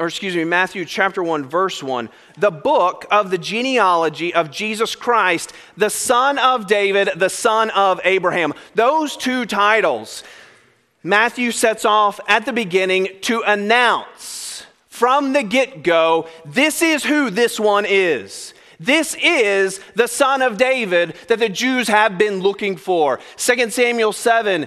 or 0.00 0.06
excuse 0.06 0.34
me, 0.34 0.44
Matthew 0.44 0.86
chapter 0.86 1.22
1, 1.22 1.44
verse 1.44 1.82
1, 1.82 2.08
the 2.38 2.50
book 2.50 3.04
of 3.10 3.30
the 3.30 3.36
genealogy 3.36 4.32
of 4.32 4.50
Jesus 4.50 4.96
Christ, 4.96 5.52
the 5.76 5.90
son 5.90 6.38
of 6.38 6.66
David, 6.66 7.10
the 7.16 7.28
son 7.28 7.68
of 7.70 8.00
Abraham. 8.04 8.54
Those 8.74 9.14
two 9.14 9.44
titles, 9.44 10.24
Matthew 11.02 11.50
sets 11.50 11.84
off 11.84 12.18
at 12.26 12.46
the 12.46 12.52
beginning 12.54 13.08
to 13.22 13.42
announce 13.46 14.64
from 14.88 15.34
the 15.34 15.42
get 15.42 15.82
go 15.82 16.28
this 16.46 16.80
is 16.80 17.04
who 17.04 17.28
this 17.28 17.60
one 17.60 17.84
is. 17.86 18.54
This 18.78 19.14
is 19.22 19.80
the 19.96 20.08
son 20.08 20.40
of 20.40 20.56
David 20.56 21.14
that 21.28 21.40
the 21.40 21.50
Jews 21.50 21.88
have 21.88 22.16
been 22.16 22.40
looking 22.40 22.78
for. 22.78 23.20
2 23.36 23.68
Samuel 23.68 24.14
7 24.14 24.66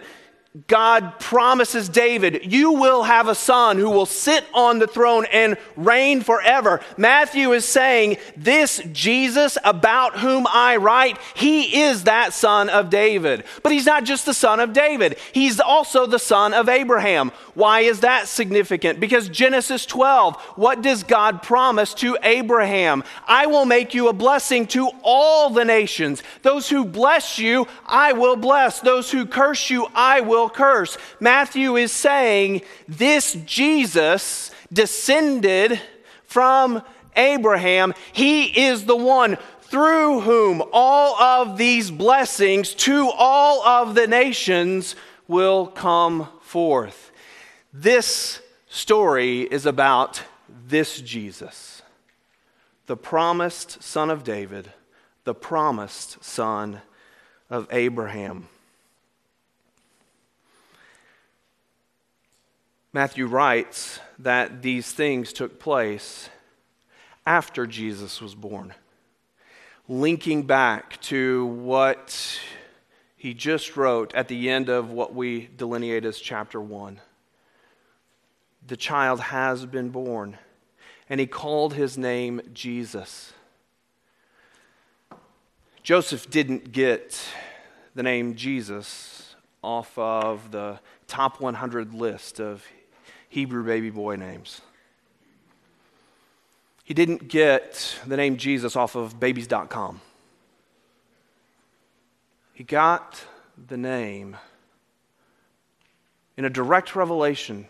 God 0.67 1.19
promises 1.19 1.89
David, 1.89 2.41
You 2.53 2.73
will 2.73 3.01
have 3.01 3.27
a 3.27 3.33
son 3.33 3.79
who 3.79 3.89
will 3.89 4.05
sit 4.05 4.45
on 4.53 4.77
the 4.77 4.85
throne 4.85 5.25
and 5.31 5.57
reign 5.75 6.21
forever. 6.21 6.79
Matthew 6.95 7.53
is 7.53 7.65
saying, 7.65 8.17
This 8.37 8.79
Jesus 8.91 9.57
about 9.63 10.19
whom 10.19 10.45
I 10.47 10.75
write, 10.75 11.17
he 11.33 11.81
is 11.81 12.03
that 12.03 12.33
son 12.33 12.69
of 12.69 12.91
David. 12.91 13.45
But 13.63 13.71
he's 13.71 13.87
not 13.87 14.03
just 14.03 14.27
the 14.27 14.33
son 14.35 14.59
of 14.59 14.73
David, 14.73 15.17
he's 15.31 15.59
also 15.59 16.05
the 16.05 16.19
son 16.19 16.53
of 16.53 16.69
Abraham. 16.69 17.31
Why 17.55 17.81
is 17.81 18.01
that 18.01 18.27
significant? 18.27 18.99
Because 18.99 19.29
Genesis 19.29 19.87
12, 19.87 20.35
what 20.55 20.83
does 20.83 21.01
God 21.01 21.41
promise 21.41 21.95
to 21.95 22.15
Abraham? 22.21 23.03
I 23.27 23.47
will 23.47 23.65
make 23.65 23.95
you 23.95 24.07
a 24.07 24.13
blessing 24.13 24.67
to 24.67 24.91
all 25.01 25.49
the 25.49 25.65
nations. 25.65 26.21
Those 26.43 26.69
who 26.69 26.85
bless 26.85 27.39
you, 27.39 27.67
I 27.87 28.13
will 28.13 28.35
bless. 28.35 28.81
Those 28.81 29.11
who 29.11 29.25
curse 29.25 29.71
you, 29.71 29.87
I 29.95 30.21
will 30.21 30.42
curse. 30.49 30.97
Matthew 31.19 31.75
is 31.75 31.91
saying 31.91 32.61
this 32.87 33.33
Jesus 33.45 34.51
descended 34.71 35.79
from 36.25 36.81
Abraham. 37.15 37.93
He 38.11 38.65
is 38.65 38.85
the 38.85 38.95
one 38.95 39.37
through 39.61 40.21
whom 40.21 40.61
all 40.71 41.19
of 41.19 41.57
these 41.57 41.89
blessings 41.89 42.73
to 42.75 43.09
all 43.09 43.65
of 43.65 43.95
the 43.95 44.07
nations 44.07 44.95
will 45.27 45.67
come 45.67 46.27
forth. 46.41 47.11
This 47.73 48.39
story 48.67 49.41
is 49.41 49.65
about 49.65 50.21
this 50.67 51.01
Jesus, 51.01 51.81
the 52.85 52.97
promised 52.97 53.81
son 53.81 54.11
of 54.11 54.23
David, 54.23 54.71
the 55.23 55.33
promised 55.33 56.23
son 56.23 56.81
of 57.49 57.67
Abraham. 57.71 58.47
Matthew 62.93 63.25
writes 63.25 63.99
that 64.19 64.61
these 64.61 64.91
things 64.91 65.33
took 65.33 65.59
place 65.59 66.29
after 67.25 67.65
Jesus 67.65 68.21
was 68.21 68.35
born, 68.35 68.73
linking 69.87 70.43
back 70.43 71.01
to 71.01 71.45
what 71.47 72.39
he 73.17 73.33
just 73.33 73.75
wrote 73.75 74.13
at 74.13 74.27
the 74.27 74.49
end 74.49 74.69
of 74.69 74.91
what 74.91 75.13
we 75.13 75.49
delineate 75.57 76.05
as 76.05 76.19
chapter 76.19 76.61
1 76.61 76.99
the 78.67 78.77
child 78.77 79.19
has 79.19 79.65
been 79.65 79.89
born, 79.89 80.37
and 81.09 81.19
he 81.19 81.27
called 81.27 81.73
his 81.73 81.97
name 81.97 82.41
Jesus. 82.53 83.33
Joseph 85.81 86.29
didn't 86.29 86.71
get 86.71 87.19
the 87.93 88.03
name 88.03 88.35
Jesus 88.35 89.35
off 89.61 89.97
of 89.97 90.51
the 90.51 90.79
top 91.07 91.41
100 91.41 91.93
list 91.93 92.39
of 92.39 92.63
Hebrew 93.33 93.63
baby 93.63 93.89
boy 93.89 94.15
names. 94.15 94.61
He 96.83 96.93
didn't 96.93 97.29
get 97.29 97.97
the 98.05 98.15
name 98.15 98.37
Jesus 98.37 98.75
off 98.75 98.93
of 98.93 99.19
babies.com. 99.19 100.01
He 102.53 102.63
got 102.63 103.25
the 103.67 103.75
name 103.75 104.37
in 106.37 106.45
a 106.45 106.49
direct 106.49 106.95
revelation 106.95 107.65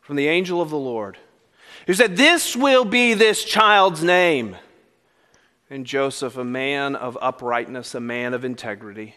from 0.00 0.16
the 0.16 0.28
angel 0.28 0.62
of 0.62 0.70
the 0.70 0.78
Lord, 0.78 1.18
who 1.86 1.92
said, 1.92 2.16
This 2.16 2.56
will 2.56 2.86
be 2.86 3.12
this 3.12 3.44
child's 3.44 4.02
name. 4.02 4.56
And 5.68 5.84
Joseph, 5.84 6.38
a 6.38 6.44
man 6.44 6.96
of 6.96 7.18
uprightness, 7.20 7.94
a 7.94 8.00
man 8.00 8.32
of 8.32 8.46
integrity, 8.46 9.16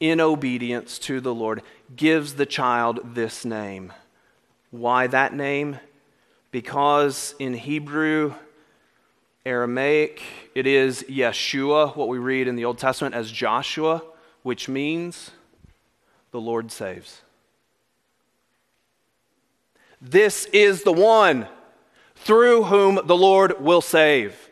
in 0.00 0.18
obedience 0.18 0.98
to 1.00 1.20
the 1.20 1.34
Lord, 1.34 1.60
gives 1.94 2.36
the 2.36 2.46
child 2.46 3.00
this 3.14 3.44
name. 3.44 3.92
Why 4.70 5.06
that 5.08 5.34
name? 5.34 5.78
Because 6.50 7.34
in 7.38 7.54
Hebrew, 7.54 8.34
Aramaic, 9.44 10.22
it 10.54 10.66
is 10.66 11.04
Yeshua, 11.08 11.96
what 11.96 12.08
we 12.08 12.18
read 12.18 12.46
in 12.48 12.56
the 12.56 12.64
Old 12.64 12.78
Testament 12.78 13.14
as 13.14 13.30
Joshua, 13.30 14.02
which 14.42 14.68
means 14.68 15.30
the 16.30 16.40
Lord 16.40 16.70
saves. 16.70 17.22
This 20.00 20.46
is 20.46 20.82
the 20.82 20.92
one 20.92 21.46
through 22.16 22.64
whom 22.64 23.00
the 23.04 23.16
Lord 23.16 23.60
will 23.60 23.80
save. 23.80 24.48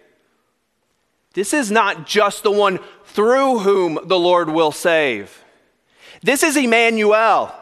This 1.35 1.53
is 1.53 1.71
not 1.71 2.07
just 2.07 2.43
the 2.43 2.51
one 2.51 2.81
through 3.05 3.61
whom 3.61 3.99
the 4.05 4.19
Lord 4.19 4.51
will 4.51 4.73
save. 4.73 5.45
This 6.23 6.43
is 6.43 6.57
Emmanuel. 6.57 7.55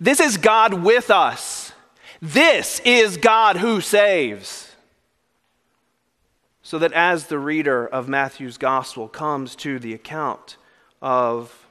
This 0.00 0.20
is 0.20 0.36
God 0.36 0.74
with 0.74 1.10
us. 1.10 1.72
This 2.20 2.80
is 2.80 3.16
God 3.16 3.56
who 3.56 3.80
saves. 3.80 4.74
So 6.62 6.78
that 6.78 6.92
as 6.92 7.26
the 7.26 7.38
reader 7.38 7.86
of 7.86 8.08
Matthew's 8.08 8.58
gospel 8.58 9.08
comes 9.08 9.56
to 9.56 9.78
the 9.78 9.94
account 9.94 10.56
of 11.00 11.66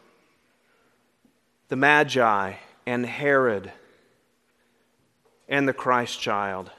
the 1.70 1.76
Magi 1.76 2.54
and 2.86 3.06
Herod 3.06 3.72
and 5.48 5.68
the 5.68 5.74
Christ 5.74 6.20
child. 6.20 6.72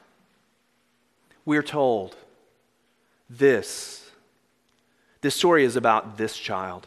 We're 1.44 1.62
told 1.62 2.16
this. 3.30 4.11
This 5.20 5.34
story 5.34 5.64
is 5.64 5.76
about 5.76 6.16
this 6.18 6.37
child. 6.37 6.87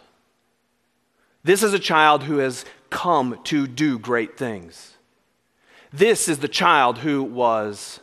This 1.44 1.64
is 1.64 1.74
a 1.74 1.80
child 1.80 2.24
who 2.24 2.38
has 2.38 2.66
come 2.92 3.40
to 3.46 3.66
do 3.66 3.98
great 3.98 4.38
things. 4.38 4.96
This 5.92 6.30
is 6.30 6.38
the 6.38 6.48
child 6.48 7.00
who 7.00 7.24
was 7.24 8.00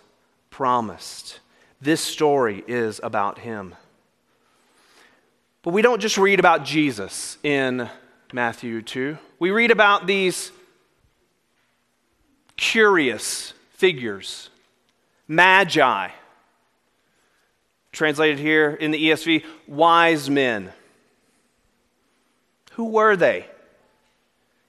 promised. 0.51 1.38
This 1.81 2.01
story 2.01 2.64
is 2.66 3.01
about 3.05 3.38
him. 3.38 3.77
But 5.62 5.72
we 5.72 5.83
don't 5.83 6.01
just 6.01 6.18
read 6.18 6.40
about 6.40 6.64
Jesus 6.64 7.38
in 7.44 7.88
Matthew 8.33 8.83
2. 8.83 9.16
We 9.38 9.51
read 9.51 9.70
about 9.70 10.07
these 10.07 10.51
curious 12.57 13.55
figures, 13.70 14.51
magi. 15.29 16.09
Translated 17.92 18.38
here 18.38 18.70
in 18.70 18.90
the 18.90 19.11
ESV, 19.11 19.44
wise 19.66 20.29
men. 20.29 20.72
Who 22.72 22.87
were 22.87 23.16
they? 23.16 23.46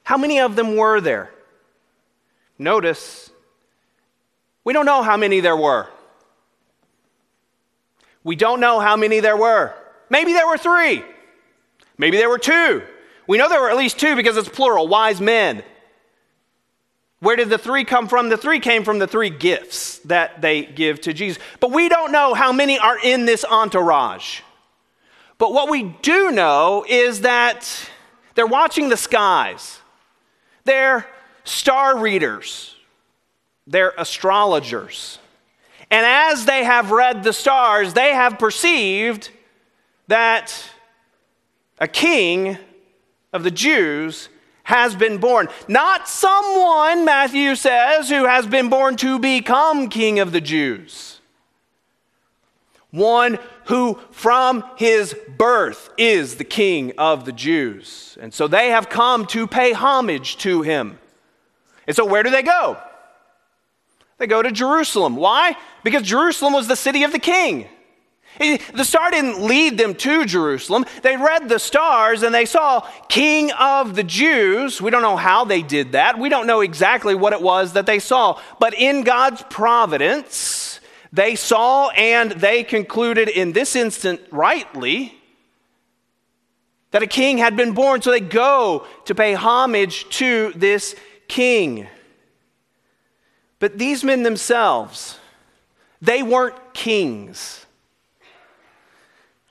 How 0.10 0.18
many 0.18 0.40
of 0.40 0.56
them 0.56 0.76
were 0.76 1.00
there? 1.00 1.30
Notice, 2.58 3.30
we 4.64 4.74
don't 4.74 4.88
know 4.88 5.04
how 5.04 5.18
many 5.18 5.40
there 5.40 5.56
were. 5.56 5.88
We 8.24 8.36
don't 8.36 8.60
know 8.60 8.80
how 8.80 8.96
many 8.96 9.20
there 9.20 9.38
were. 9.38 9.72
Maybe 10.10 10.34
there 10.34 10.48
were 10.48 10.58
three. 10.58 11.04
Maybe 12.00 12.18
there 12.18 12.28
were 12.28 12.40
two. 12.40 12.82
We 13.28 13.38
know 13.38 13.50
there 13.50 13.62
were 13.62 13.70
at 13.70 13.78
least 13.78 14.00
two 14.00 14.16
because 14.16 14.36
it's 14.36 14.50
plural 14.50 14.88
wise 14.88 15.22
men. 15.22 15.62
Where 17.20 17.36
did 17.36 17.52
the 17.52 17.60
three 17.60 17.86
come 17.86 18.08
from? 18.08 18.30
The 18.30 18.38
three 18.38 18.60
came 18.60 18.84
from 18.84 18.98
the 18.98 19.06
three 19.06 19.30
gifts 19.30 20.00
that 20.06 20.42
they 20.42 20.66
give 20.66 21.02
to 21.02 21.14
Jesus. 21.14 21.40
But 21.60 21.70
we 21.70 21.88
don't 21.88 22.12
know 22.12 22.34
how 22.34 22.52
many 22.52 22.80
are 22.80 22.98
in 22.98 23.26
this 23.26 23.46
entourage. 23.46 24.42
But 25.38 25.54
what 25.54 25.70
we 25.70 25.84
do 26.02 26.32
know 26.32 26.84
is 26.90 27.22
that 27.22 27.92
they're 28.34 28.48
watching 28.48 28.90
the 28.90 28.98
skies, 28.98 29.82
they're 30.70 31.08
star 31.46 31.98
readers, 31.98 32.76
they're 33.66 33.94
astrologers. 33.98 35.18
And 35.90 36.06
as 36.06 36.46
they 36.46 36.64
have 36.64 36.92
read 36.92 37.24
the 37.24 37.34
stars, 37.34 37.94
they 37.94 38.14
have 38.14 38.38
perceived 38.38 39.32
that 40.08 40.54
a 41.80 41.88
king 41.88 42.60
of 43.34 43.44
the 43.44 43.50
Jews 43.50 44.30
has 44.62 44.94
been 44.94 45.18
born. 45.18 45.48
Not 45.68 46.08
someone, 46.08 47.04
Matthew 47.04 47.56
says, 47.56 48.08
who 48.08 48.26
has 48.28 48.46
been 48.46 48.70
born 48.70 48.96
to 48.98 49.18
become 49.18 49.90
king 49.90 50.20
of 50.20 50.32
the 50.32 50.42
Jews. 50.42 51.20
One 52.92 53.40
who 53.70 54.00
from 54.12 54.64
his 54.76 55.16
birth 55.38 55.90
is 55.98 56.36
the 56.36 56.44
king 56.44 56.92
of 56.98 57.26
the 57.26 57.32
Jews. 57.32 58.18
And 58.20 58.34
so 58.34 58.48
they 58.48 58.70
have 58.70 58.90
come 58.90 59.26
to 59.28 59.48
pay 59.48 59.72
homage 59.72 60.38
to 60.38 60.64
him. 60.64 61.00
And 61.88 61.96
so 61.96 62.04
where 62.06 62.24
do 62.24 62.30
they 62.30 62.44
go? 62.44 62.78
They 64.18 64.28
go 64.28 64.42
to 64.42 64.52
Jerusalem. 64.52 65.16
Why? 65.16 65.56
Because 65.84 66.04
Jerusalem 66.04 66.54
was 66.54 66.68
the 66.68 66.76
city 66.76 67.04
of 67.04 67.12
the 67.12 67.20
king. 67.20 67.68
The 68.40 68.86
star 68.86 69.12
didn't 69.12 69.42
lead 69.42 69.78
them 69.78 69.96
to 69.96 70.26
Jerusalem. 70.26 70.86
They 71.04 71.18
read 71.18 71.50
the 71.50 71.60
stars 71.60 72.24
and 72.24 72.34
they 72.34 72.46
saw 72.46 72.88
King 73.08 73.52
of 73.52 73.96
the 73.96 74.04
Jews. 74.04 74.82
We 74.82 74.92
don't 74.92 75.02
know 75.02 75.18
how 75.18 75.46
they 75.46 75.62
did 75.62 75.92
that. 75.92 76.18
We 76.18 76.30
don't 76.30 76.48
know 76.48 76.62
exactly 76.62 77.16
what 77.16 77.34
it 77.34 77.42
was 77.42 77.74
that 77.74 77.86
they 77.86 78.00
saw. 78.00 78.40
But 78.60 78.74
in 78.74 79.04
God's 79.04 79.44
providence, 79.50 80.69
they 81.12 81.36
saw 81.36 81.90
and 81.90 82.32
they 82.32 82.64
concluded 82.64 83.30
in 83.30 83.52
this 83.52 83.76
instant 83.76 84.22
rightly 84.32 85.16
that 86.92 87.04
a 87.04 87.08
king 87.08 87.38
had 87.38 87.56
been 87.56 87.74
born. 87.74 88.02
So 88.02 88.12
they 88.12 88.20
go 88.20 88.86
to 89.06 89.16
pay 89.16 89.34
homage 89.34 90.08
to 90.18 90.54
this 90.56 90.96
king. 91.28 91.88
But 93.60 93.78
these 93.78 94.04
men 94.04 94.24
themselves, 94.24 95.18
they 96.02 96.24
weren't 96.24 96.74
kings. 96.74 97.66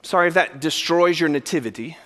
Sorry 0.03 0.29
if 0.29 0.35
that 0.35 0.61
destroys 0.61 1.21
your 1.21 1.29
nativity. 1.29 1.97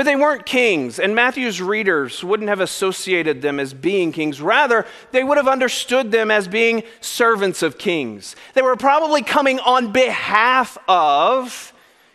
But 0.00 0.06
they 0.06 0.16
weren't 0.16 0.46
kings, 0.46 0.98
and 0.98 1.14
Matthew's 1.14 1.60
readers 1.60 2.24
wouldn't 2.24 2.48
have 2.48 2.60
associated 2.60 3.42
them 3.42 3.60
as 3.60 3.74
being 3.74 4.12
kings. 4.12 4.40
Rather, 4.40 4.86
they 5.12 5.22
would 5.22 5.36
have 5.36 5.46
understood 5.46 6.10
them 6.10 6.30
as 6.30 6.48
being 6.48 6.84
servants 7.02 7.62
of 7.62 7.76
kings. 7.76 8.34
They 8.54 8.62
were 8.62 8.76
probably 8.76 9.20
coming 9.20 9.60
on 9.60 9.92
behalf 9.92 10.78
of 10.88 11.74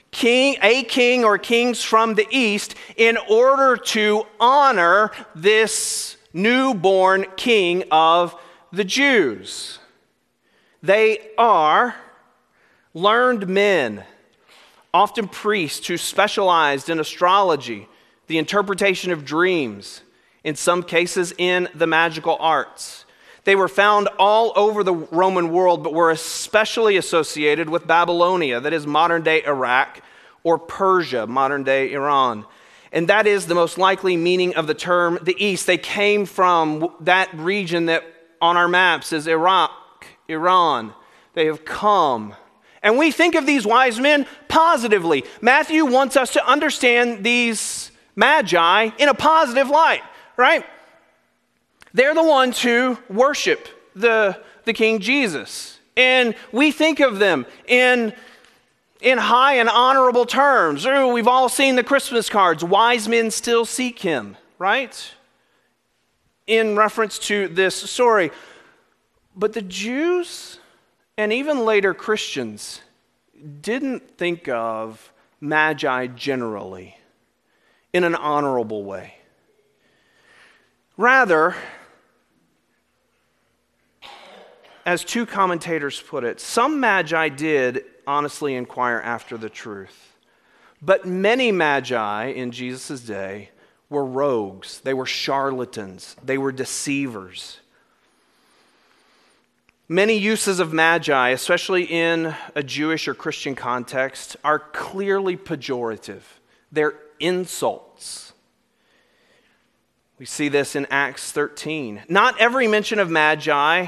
king, 0.10 0.58
a 0.64 0.82
king 0.82 1.24
or 1.24 1.38
kings 1.38 1.84
from 1.84 2.16
the 2.16 2.26
east 2.32 2.74
in 2.98 3.20
order 3.30 3.78
to 3.78 4.26
honor 4.40 5.12
this 5.36 6.18
newborn 6.34 7.28
king 7.38 7.84
of 7.92 8.36
the 8.72 8.84
Jews. 8.84 9.78
They 10.82 11.20
are 11.38 11.96
learned 12.96 13.48
men, 13.48 14.04
often 14.96 15.28
priests 15.28 15.88
who 15.88 15.98
specialized 15.98 16.90
in 16.90 17.02
astrology, 17.02 17.90
the 18.28 18.38
interpretation 18.38 19.12
of 19.12 19.26
dreams, 19.26 20.02
in 20.46 20.56
some 20.56 20.82
cases 20.82 21.34
in 21.38 21.68
the 21.76 21.86
magical 21.86 22.38
arts. 22.40 23.04
They 23.44 23.58
were 23.58 23.68
found 23.68 24.08
all 24.18 24.54
over 24.56 24.86
the 24.86 24.94
Roman 24.94 25.52
world, 25.52 25.84
but 25.84 25.94
were 25.94 26.12
especially 26.12 26.96
associated 26.96 27.70
with 27.70 27.86
Babylonia, 27.86 28.62
that 28.62 28.72
is 28.72 28.88
modern 28.88 29.22
day 29.22 29.44
Iraq, 29.44 30.00
or 30.44 30.58
Persia, 30.58 31.28
modern 31.28 31.66
day 31.66 31.92
Iran. 31.92 32.46
And 32.94 33.10
that 33.10 33.28
is 33.28 33.48
the 33.48 33.54
most 33.54 33.78
likely 33.78 34.16
meaning 34.16 34.56
of 34.56 34.66
the 34.66 34.74
term 34.74 35.20
the 35.22 35.36
East. 35.38 35.68
They 35.68 35.78
came 35.78 36.26
from 36.26 36.90
that 37.02 37.34
region 37.34 37.88
that 37.88 38.06
on 38.40 38.56
our 38.56 38.70
maps 38.70 39.12
is 39.12 39.28
Iraq, 39.28 39.72
Iran. 40.30 40.94
They 41.34 41.48
have 41.48 41.66
come 41.66 42.34
and 42.86 43.00
we 43.00 43.12
think 43.12 43.34
of 43.34 43.48
these 43.48 43.66
wise 43.66 44.00
men 44.00 44.28
positively. 44.48 45.26
Matthew 45.42 45.86
wants 45.86 46.16
us 46.16 46.34
to 46.34 46.48
understand 46.48 47.24
these 47.24 47.92
magi 48.16 48.92
in 49.00 49.10
a 49.10 49.14
positive 49.16 49.70
light, 49.70 50.04
right? 50.38 50.64
They're 51.96 52.14
the 52.14 52.24
ones 52.24 52.62
who 52.62 53.00
worship 53.10 53.68
the, 53.96 54.40
the 54.66 54.74
King 54.74 55.00
Jesus. 55.00 55.80
And 55.98 56.36
we 56.52 56.72
think 56.72 57.00
of 57.00 57.18
them 57.18 57.48
in, 57.68 58.14
in 59.02 59.18
high 59.18 59.56
and 59.56 59.68
honorable 59.68 60.28
terms. 60.28 60.86
Ooh, 60.86 61.08
we've 61.08 61.28
all 61.28 61.50
seen 61.50 61.78
the 61.78 61.84
Christmas 61.84 62.30
cards. 62.30 62.64
Wise 62.64 63.08
men 63.08 63.32
still 63.32 63.66
seek 63.66 63.98
him, 63.98 64.38
right? 64.60 65.12
In 66.46 66.76
reference 66.76 67.18
to 67.20 67.48
this 67.48 67.74
story. 67.76 68.30
But 69.36 69.54
the 69.54 69.64
Jews 69.64 70.60
and 71.18 71.32
even 71.32 71.66
later 71.66 71.94
Christians 71.94 72.82
didn't 73.62 74.18
think 74.18 74.48
of 74.48 75.12
magi 75.40 76.08
generally 76.08 76.98
in 77.94 78.04
an 78.04 78.16
honorable 78.16 78.84
way. 78.84 79.16
Rather, 80.98 81.56
as 84.86 85.04
two 85.04 85.26
commentators 85.26 86.02
put 86.02 86.24
it, 86.24 86.40
some 86.40 86.80
magi 86.80 87.30
did 87.30 87.84
honestly 88.08 88.56
inquire 88.56 89.02
after 89.04 89.38
the 89.38 89.50
truth. 89.50 90.18
But 90.82 91.06
many 91.06 91.52
magi 91.52 92.26
in 92.28 92.52
Jesus' 92.52 93.02
day 93.02 93.50
were 93.90 94.06
rogues, 94.06 94.80
they 94.82 94.94
were 94.94 95.06
charlatans, 95.06 96.16
they 96.24 96.38
were 96.38 96.52
deceivers. 96.52 97.60
Many 99.88 100.18
uses 100.18 100.60
of 100.60 100.74
magi, 100.74 101.30
especially 101.30 101.84
in 101.84 102.36
a 102.56 102.64
Jewish 102.64 103.08
or 103.08 103.14
Christian 103.14 103.54
context, 103.54 104.36
are 104.44 104.58
clearly 104.58 105.38
pejorative. 105.38 106.22
They're 106.72 106.96
insults. 107.20 108.34
We 110.18 110.26
see 110.26 110.50
this 110.50 110.76
in 110.76 110.88
Acts 110.90 111.32
13. 111.32 112.04
Not 112.10 112.40
every 112.42 112.68
mention 112.68 112.98
of 112.98 113.12
magi 113.12 113.88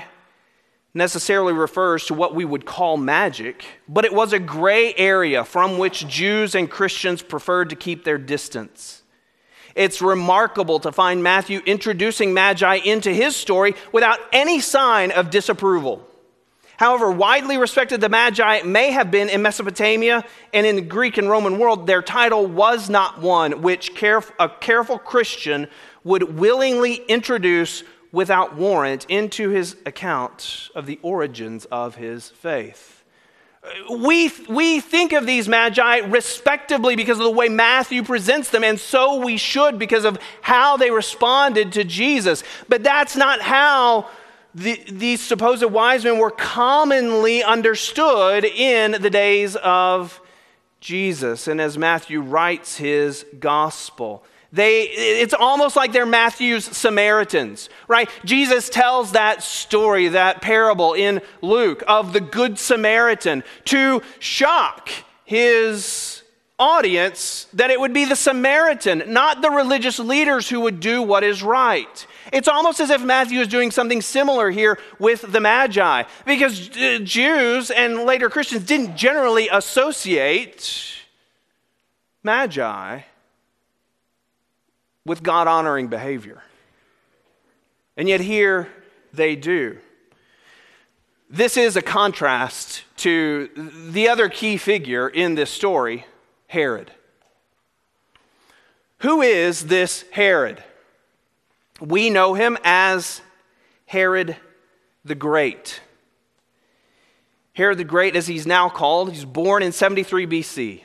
necessarily 0.94 1.54
refers 1.54 2.06
to 2.06 2.14
what 2.14 2.36
we 2.36 2.46
would 2.46 2.66
call 2.66 2.98
magic, 2.98 3.66
but 3.88 4.06
it 4.06 4.14
was 4.14 4.34
a 4.34 4.40
gray 4.40 4.94
area 4.96 5.44
from 5.44 5.80
which 5.80 6.08
Jews 6.08 6.54
and 6.54 6.70
Christians 6.70 7.24
preferred 7.24 7.70
to 7.72 7.76
keep 7.76 8.04
their 8.04 8.18
distance. 8.20 9.04
It's 9.78 10.02
remarkable 10.02 10.80
to 10.80 10.92
find 10.92 11.22
Matthew 11.22 11.62
introducing 11.64 12.34
Magi 12.34 12.78
into 12.78 13.14
his 13.14 13.36
story 13.36 13.76
without 13.92 14.20
any 14.34 14.60
sign 14.60 15.12
of 15.12 15.30
disapproval. 15.30 16.04
However 16.78 17.12
widely 17.12 17.58
respected 17.58 18.02
the 18.02 18.10
Magi 18.10 18.64
may 18.64 18.90
have 18.90 19.12
been 19.12 19.30
in 19.30 19.44
Mesopotamia 19.44 20.26
and 20.52 20.66
in 20.66 20.78
the 20.78 20.82
Greek 20.82 21.20
and 21.20 21.30
Roman 21.30 21.60
world, 21.60 21.86
their 21.86 22.02
title 22.02 22.48
was 22.48 22.90
not 22.90 23.22
one 23.22 23.62
which 23.62 23.92
a 24.02 24.50
careful 24.60 24.98
Christian 24.98 25.68
would 26.04 26.38
willingly 26.38 26.96
introduce 26.96 27.84
without 28.12 28.56
warrant 28.56 29.06
into 29.10 29.50
his 29.50 29.78
account 29.86 30.70
of 30.74 30.88
the 30.88 30.98
origins 31.04 31.66
of 31.66 31.96
his 31.96 32.30
faith 32.30 32.97
we, 33.90 34.32
we 34.50 34.80
think 34.80 35.14
of 35.14 35.26
these 35.26 35.48
magi 35.48 35.98
respectively 35.98 36.96
because 36.96 37.18
of 37.18 37.24
the 37.24 37.32
way 37.32 37.50
Matthew 37.50 38.04
presents 38.04 38.50
them, 38.50 38.64
and 38.64 38.80
so 38.80 39.24
we 39.24 39.38
should 39.38 39.80
because 39.80 40.06
of 40.06 40.18
how 40.42 40.78
they 40.78 40.92
responded 40.92 41.72
to 41.74 41.84
Jesus. 41.84 42.44
But 42.70 42.84
that's 42.84 43.16
not 43.16 43.42
how 43.42 44.10
the, 44.54 44.82
these 44.90 45.22
supposed 45.22 45.64
wise 45.64 46.04
men 46.04 46.18
were 46.18 46.32
commonly 46.32 47.44
understood 47.44 48.44
in 48.44 49.02
the 49.02 49.10
days 49.10 49.56
of 49.58 50.20
Jesus, 50.80 51.48
and 51.48 51.60
as 51.60 51.78
Matthew 51.78 52.22
writes 52.22 52.78
his 52.78 53.26
gospel. 53.40 54.24
They, 54.52 54.84
it's 54.84 55.34
almost 55.34 55.76
like 55.76 55.92
they're 55.92 56.06
Matthew's 56.06 56.64
Samaritans, 56.66 57.70
right? 57.88 58.10
Jesus 58.24 58.70
tells 58.70 59.12
that 59.12 59.44
story, 59.44 60.08
that 60.10 60.42
parable 60.42 60.94
in 60.94 61.22
Luke 61.42 61.84
of 61.88 62.14
the 62.14 62.22
Good 62.22 62.58
Samaritan 62.58 63.44
to 63.66 64.02
shock 64.20 64.90
his 65.26 66.24
audience 66.60 67.48
that 67.54 67.70
it 67.70 67.80
would 67.80 67.94
be 67.94 68.06
the 68.06 68.16
Samaritan, 68.16 69.04
not 69.08 69.42
the 69.42 69.50
religious 69.50 70.00
leaders 70.00 70.50
who 70.50 70.62
would 70.62 70.80
do 70.80 71.02
what 71.02 71.24
is 71.24 71.44
right. 71.44 72.08
It's 72.34 72.48
almost 72.48 72.80
as 72.80 72.90
if 72.90 73.04
Matthew 73.04 73.40
is 73.42 73.48
doing 73.48 73.70
something 73.70 74.02
similar 74.02 74.50
here 74.50 74.80
with 74.98 75.22
the 75.32 75.40
Magi, 75.40 76.04
because 76.26 76.70
uh, 76.78 77.00
Jews 77.04 77.70
and 77.70 78.04
later 78.04 78.30
Christians 78.30 78.64
didn't 78.64 78.96
generally 78.96 79.50
associate 79.50 80.96
Magi 82.24 83.02
with 85.08 85.24
God 85.24 85.48
honoring 85.48 85.88
behavior. 85.88 86.44
And 87.96 88.08
yet, 88.08 88.20
here 88.20 88.68
they 89.14 89.36
do. 89.36 89.80
This 91.30 91.58
is 91.58 91.76
a 91.76 91.82
contrast 91.82 92.84
to 92.98 93.50
the 93.90 94.10
other 94.10 94.30
key 94.30 94.58
figure 94.58 95.08
in 95.08 95.36
this 95.36 95.50
story, 95.50 96.06
Herod. 96.48 96.92
Who 99.00 99.22
is 99.22 99.66
this 99.68 100.04
Herod? 100.12 100.64
We 101.80 102.10
know 102.10 102.34
him 102.34 102.58
as 102.64 103.22
Herod 103.86 104.36
the 105.06 105.16
Great. 105.16 105.82
Herod 107.54 107.78
the 107.78 107.84
Great, 107.84 108.16
as 108.16 108.28
he's 108.28 108.46
now 108.46 108.70
called, 108.70 109.12
he's 109.12 109.26
born 109.26 109.64
in 109.64 109.72
73 109.72 110.28
BC, 110.28 110.84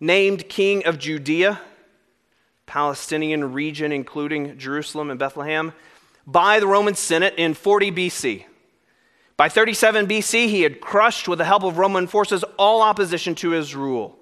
named 0.00 0.48
king 0.48 0.84
of 0.86 0.98
Judea 0.98 1.60
Palestinian 2.70 3.52
region, 3.52 3.90
including 3.90 4.56
Jerusalem 4.56 5.10
and 5.10 5.18
Bethlehem, 5.18 5.72
by 6.24 6.60
the 6.60 6.68
Roman 6.68 6.94
Senate 6.94 7.34
in 7.36 7.52
40 7.52 7.90
BC. 7.90 8.44
By 9.36 9.48
37 9.48 10.06
BC, 10.06 10.46
he 10.46 10.62
had 10.62 10.80
crushed, 10.80 11.26
with 11.26 11.40
the 11.40 11.44
help 11.44 11.64
of 11.64 11.78
Roman 11.78 12.06
forces, 12.06 12.44
all 12.56 12.80
opposition 12.80 13.34
to 13.36 13.50
his 13.50 13.74
rule. 13.74 14.16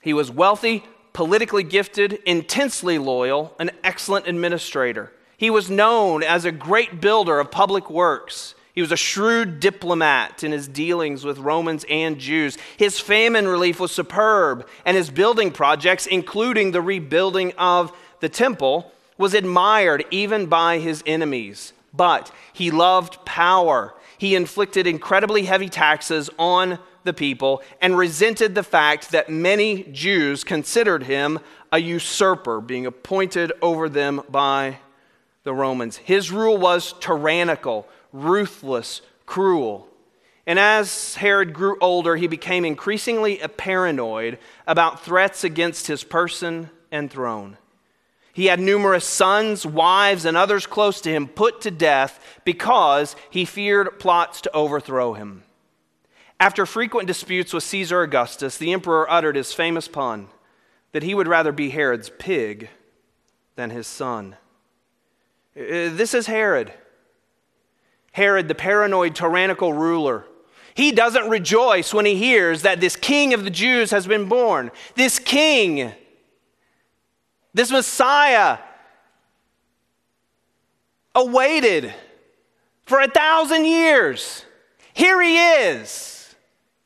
He 0.00 0.12
was 0.12 0.30
wealthy, 0.30 0.84
politically 1.12 1.64
gifted, 1.64 2.20
intensely 2.24 2.98
loyal, 2.98 3.56
an 3.58 3.72
excellent 3.82 4.28
administrator. 4.28 5.12
He 5.36 5.50
was 5.50 5.68
known 5.68 6.22
as 6.22 6.44
a 6.44 6.52
great 6.52 7.00
builder 7.00 7.40
of 7.40 7.50
public 7.50 7.90
works. 7.90 8.54
He 8.76 8.82
was 8.82 8.92
a 8.92 8.96
shrewd 8.96 9.58
diplomat 9.58 10.44
in 10.44 10.52
his 10.52 10.68
dealings 10.68 11.24
with 11.24 11.38
Romans 11.38 11.86
and 11.88 12.18
Jews. 12.18 12.58
His 12.76 13.00
famine 13.00 13.48
relief 13.48 13.80
was 13.80 13.90
superb, 13.90 14.68
and 14.84 14.94
his 14.94 15.08
building 15.08 15.50
projects, 15.50 16.06
including 16.06 16.72
the 16.72 16.82
rebuilding 16.82 17.54
of 17.56 17.90
the 18.20 18.28
temple, 18.28 18.92
was 19.16 19.32
admired 19.32 20.04
even 20.10 20.44
by 20.44 20.78
his 20.78 21.02
enemies. 21.06 21.72
But 21.94 22.30
he 22.52 22.70
loved 22.70 23.24
power. 23.24 23.94
He 24.18 24.34
inflicted 24.34 24.86
incredibly 24.86 25.44
heavy 25.44 25.70
taxes 25.70 26.28
on 26.38 26.78
the 27.02 27.14
people 27.14 27.62
and 27.80 27.96
resented 27.96 28.54
the 28.54 28.62
fact 28.62 29.10
that 29.10 29.30
many 29.30 29.84
Jews 29.84 30.44
considered 30.44 31.04
him 31.04 31.38
a 31.72 31.80
usurper, 31.80 32.60
being 32.60 32.84
appointed 32.84 33.52
over 33.62 33.88
them 33.88 34.20
by 34.28 34.80
the 35.44 35.54
Romans. 35.54 35.96
His 35.96 36.30
rule 36.30 36.58
was 36.58 36.92
tyrannical 37.00 37.88
ruthless, 38.24 39.02
cruel. 39.26 39.88
And 40.46 40.58
as 40.58 41.16
Herod 41.16 41.52
grew 41.52 41.76
older, 41.80 42.16
he 42.16 42.28
became 42.28 42.64
increasingly 42.64 43.38
paranoid 43.38 44.38
about 44.66 45.04
threats 45.04 45.44
against 45.44 45.88
his 45.88 46.04
person 46.04 46.70
and 46.92 47.10
throne. 47.10 47.58
He 48.32 48.46
had 48.46 48.60
numerous 48.60 49.04
sons, 49.04 49.64
wives, 49.64 50.24
and 50.24 50.36
others 50.36 50.66
close 50.66 51.00
to 51.00 51.10
him 51.10 51.26
put 51.26 51.62
to 51.62 51.70
death 51.70 52.40
because 52.44 53.16
he 53.30 53.44
feared 53.44 53.98
plots 53.98 54.42
to 54.42 54.54
overthrow 54.54 55.14
him. 55.14 55.42
After 56.38 56.66
frequent 56.66 57.06
disputes 57.06 57.54
with 57.54 57.64
Caesar 57.64 58.02
Augustus, 58.02 58.58
the 58.58 58.72
emperor 58.72 59.10
uttered 59.10 59.36
his 59.36 59.54
famous 59.54 59.88
pun 59.88 60.28
that 60.92 61.02
he 61.02 61.14
would 61.14 61.28
rather 61.28 61.50
be 61.50 61.70
Herod's 61.70 62.10
pig 62.10 62.68
than 63.56 63.70
his 63.70 63.86
son. 63.86 64.36
Uh, 65.56 65.88
this 65.92 66.12
is 66.12 66.26
Herod. 66.26 66.72
Herod, 68.16 68.48
the 68.48 68.54
paranoid, 68.54 69.14
tyrannical 69.14 69.74
ruler. 69.74 70.24
He 70.72 70.90
doesn't 70.90 71.28
rejoice 71.28 71.92
when 71.92 72.06
he 72.06 72.16
hears 72.16 72.62
that 72.62 72.80
this 72.80 72.96
king 72.96 73.34
of 73.34 73.44
the 73.44 73.50
Jews 73.50 73.90
has 73.90 74.06
been 74.06 74.26
born. 74.26 74.70
This 74.94 75.18
king, 75.18 75.92
this 77.52 77.70
Messiah, 77.70 78.56
awaited 81.14 81.92
for 82.86 83.02
a 83.02 83.06
thousand 83.06 83.66
years. 83.66 84.46
Here 84.94 85.20
he 85.20 85.36
is. 85.36 86.34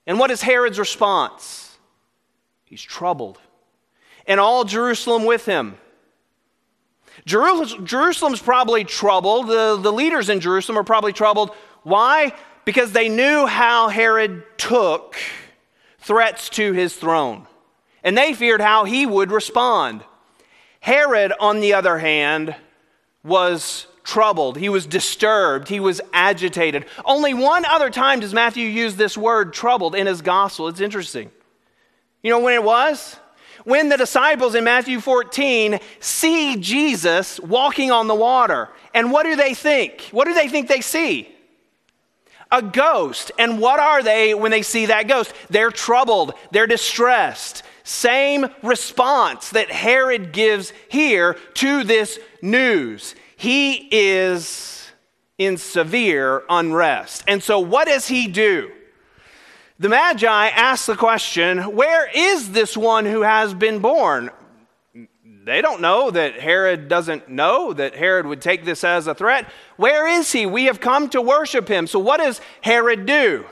And 0.09 0.19
what 0.19 0.33
is 0.33 0.43
Herod's 0.43 0.81
response? 0.81 1.79
He's 2.65 2.83
troubled. 2.83 3.39
And 4.27 4.41
all 4.41 4.65
Jerusalem 4.65 5.27
with 5.27 5.47
him. 5.47 5.77
Jerusalem's 7.31 8.41
probably 8.41 8.85
troubled. 8.85 9.49
The, 9.49 9.79
the 9.81 9.93
leaders 9.93 10.29
in 10.29 10.41
Jerusalem 10.41 10.79
are 10.79 10.85
probably 10.85 11.13
troubled. 11.13 11.51
Why? 11.83 12.33
Because 12.65 12.93
they 12.93 13.09
knew 13.09 13.47
how 13.47 13.89
Herod 13.89 14.45
took 14.59 15.17
threats 15.99 16.49
to 16.51 16.73
his 16.73 16.95
throne. 16.95 17.47
And 18.03 18.17
they 18.17 18.33
feared 18.33 18.61
how 18.61 18.85
he 18.85 19.07
would 19.07 19.31
respond. 19.31 20.03
Herod, 20.81 21.33
on 21.39 21.61
the 21.61 21.75
other 21.75 21.99
hand, 21.99 22.55
was 23.23 23.87
troubled. 24.03 24.57
He 24.57 24.69
was 24.69 24.87
disturbed. 24.87 25.69
He 25.69 25.79
was 25.79 26.01
agitated. 26.13 26.87
Only 27.05 27.35
one 27.35 27.65
other 27.65 27.91
time 27.91 28.21
does 28.21 28.35
Matthew 28.35 28.67
use 28.67 28.97
this 28.97 29.17
word 29.17 29.53
troubled 29.53 29.95
in 29.95 30.07
his 30.07 30.23
gospel. 30.23 30.69
It's 30.69 30.81
interesting. 30.81 31.31
You 32.23 32.31
know 32.31 32.41
when 32.41 32.55
it 32.55 32.65
was? 32.65 33.17
When 33.65 33.89
the 33.89 33.97
disciples 33.97 34.55
in 34.55 34.65
Matthew 34.65 35.01
14 35.01 35.79
see 36.01 36.57
Jesus 36.57 37.41
walking 37.41 37.91
on 37.91 38.09
the 38.09 38.15
water. 38.15 38.69
And 38.95 39.13
what 39.13 39.25
do 39.25 39.37
they 39.37 39.55
think? 39.55 40.09
What 40.13 40.27
do 40.27 40.35
they 40.35 40.49
think 40.49 40.69
they 40.69 40.81
see? 40.81 41.29
A 42.51 42.63
ghost. 42.63 43.31
And 43.39 43.61
what 43.61 43.79
are 43.79 44.03
they 44.03 44.35
when 44.35 44.51
they 44.51 44.63
see 44.63 44.87
that 44.87 45.09
ghost? 45.09 45.33
They're 45.49 45.71
troubled, 45.71 46.35
they're 46.51 46.67
distressed. 46.67 47.63
Same 47.85 48.47
response 48.63 49.51
that 49.51 49.71
Herod 49.71 50.33
gives 50.33 50.73
here 50.89 51.35
to 51.55 51.85
this 51.85 52.19
news. 52.43 53.15
He 53.37 53.89
is 53.91 54.91
in 55.39 55.57
severe 55.57 56.43
unrest. 56.49 57.25
And 57.27 57.43
so, 57.43 57.59
what 57.59 57.89
does 57.89 58.07
he 58.07 58.29
do? 58.29 58.71
The 59.81 59.89
Magi 59.89 60.49
ask 60.49 60.85
the 60.85 60.95
question 60.95 61.75
Where 61.75 62.07
is 62.15 62.53
this 62.53 62.77
one 62.77 63.07
who 63.07 63.23
has 63.23 63.55
been 63.55 63.79
born? 63.79 64.31
They 65.25 65.63
don't 65.63 65.81
know 65.81 66.11
that 66.11 66.39
Herod 66.39 66.89
doesn't 66.89 67.31
know 67.31 67.73
that 67.73 67.95
Herod 67.95 68.27
would 68.27 68.43
take 68.43 68.67
this 68.67 68.85
as 68.85 69.07
a 69.07 69.15
threat. 69.15 69.51
Where 69.79 70.07
is 70.07 70.31
he? 70.31 70.45
We 70.45 70.67
have 70.67 70.81
come 70.81 71.09
to 71.09 71.23
worship 71.23 71.67
him. 71.67 71.87
So, 71.87 71.99
what 71.99 72.19
does 72.19 72.43
Herod 72.61 73.07
do? 73.07 73.47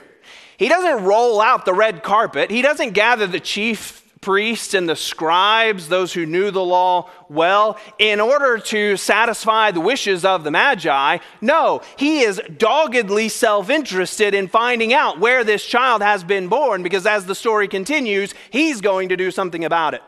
He 0.58 0.68
doesn't 0.68 1.06
roll 1.06 1.40
out 1.40 1.64
the 1.64 1.72
red 1.72 2.02
carpet, 2.02 2.50
he 2.50 2.60
doesn't 2.60 2.90
gather 2.90 3.26
the 3.26 3.40
chief 3.40 4.08
priests 4.20 4.74
and 4.74 4.88
the 4.88 4.96
scribes, 4.96 5.88
those 5.88 6.12
who 6.12 6.26
knew 6.26 6.50
the 6.50 6.64
law 6.64 7.11
well, 7.28 7.78
in 7.98 8.20
order 8.20 8.59
to 8.59 8.96
satisfy 8.96 9.70
the 9.70 9.81
wishes 9.81 10.24
of 10.24 10.44
the 10.44 10.50
Magi. 10.50 11.18
No, 11.40 11.83
he 11.96 12.20
is 12.20 12.40
doggedly 12.57 13.28
self 13.28 13.70
interested 13.70 14.35
in 14.35 14.48
finding 14.48 14.92
out 14.92 15.20
where 15.20 15.44
this 15.44 15.64
child 15.64 16.02
has 16.02 16.24
been 16.24 16.48
born 16.48 16.83
because 16.83 17.07
as 17.07 17.26
the 17.26 17.35
story 17.35 17.68
continues, 17.68 18.35
he's 18.50 18.81
going 18.81 19.11
to 19.11 19.16
do 19.16 19.31
something 19.31 19.64
about 19.64 19.94
it. 19.94 20.02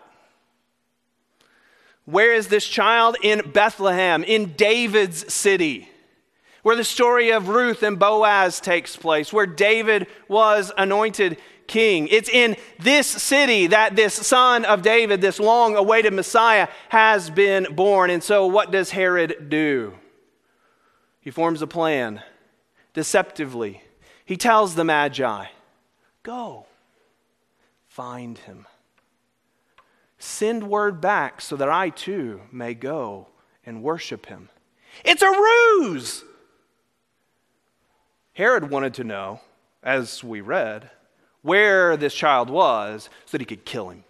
Where 2.06 2.32
is 2.32 2.48
this 2.48 2.66
child? 2.66 3.16
In 3.22 3.52
Bethlehem, 3.52 4.24
in 4.24 4.54
David's 4.54 5.32
city 5.32 5.89
where 6.62 6.76
the 6.76 6.84
story 6.84 7.30
of 7.30 7.48
Ruth 7.48 7.82
and 7.82 7.98
Boaz 7.98 8.60
takes 8.60 8.96
place, 8.96 9.32
where 9.32 9.46
David 9.46 10.06
was 10.28 10.72
anointed 10.76 11.38
king. 11.66 12.08
It's 12.08 12.28
in 12.28 12.56
this 12.78 13.06
city 13.06 13.68
that 13.68 13.96
this 13.96 14.14
son 14.14 14.64
of 14.64 14.82
David, 14.82 15.20
this 15.20 15.38
long 15.38 15.76
awaited 15.76 16.12
Messiah, 16.12 16.68
has 16.88 17.30
been 17.30 17.74
born. 17.74 18.10
And 18.10 18.22
so, 18.22 18.46
what 18.46 18.70
does 18.70 18.90
Herod 18.90 19.48
do? 19.48 19.94
He 21.20 21.30
forms 21.30 21.62
a 21.62 21.66
plan 21.66 22.22
deceptively. 22.92 23.82
He 24.24 24.36
tells 24.36 24.74
the 24.74 24.84
Magi, 24.84 25.46
Go, 26.22 26.66
find 27.88 28.36
him. 28.38 28.66
Send 30.18 30.68
word 30.68 31.00
back 31.00 31.40
so 31.40 31.56
that 31.56 31.70
I 31.70 31.88
too 31.88 32.42
may 32.52 32.74
go 32.74 33.28
and 33.64 33.82
worship 33.82 34.26
him. 34.26 34.50
It's 35.04 35.22
a 35.22 35.30
ruse. 35.30 36.24
Herod 38.40 38.70
wanted 38.70 38.94
to 38.94 39.04
know, 39.04 39.40
as 39.82 40.24
we 40.24 40.40
read, 40.40 40.88
where 41.42 41.94
this 41.98 42.14
child 42.14 42.48
was 42.48 43.10
so 43.26 43.32
that 43.32 43.42
he 43.42 43.44
could 43.44 43.66
kill 43.66 43.90
him. 43.90 44.02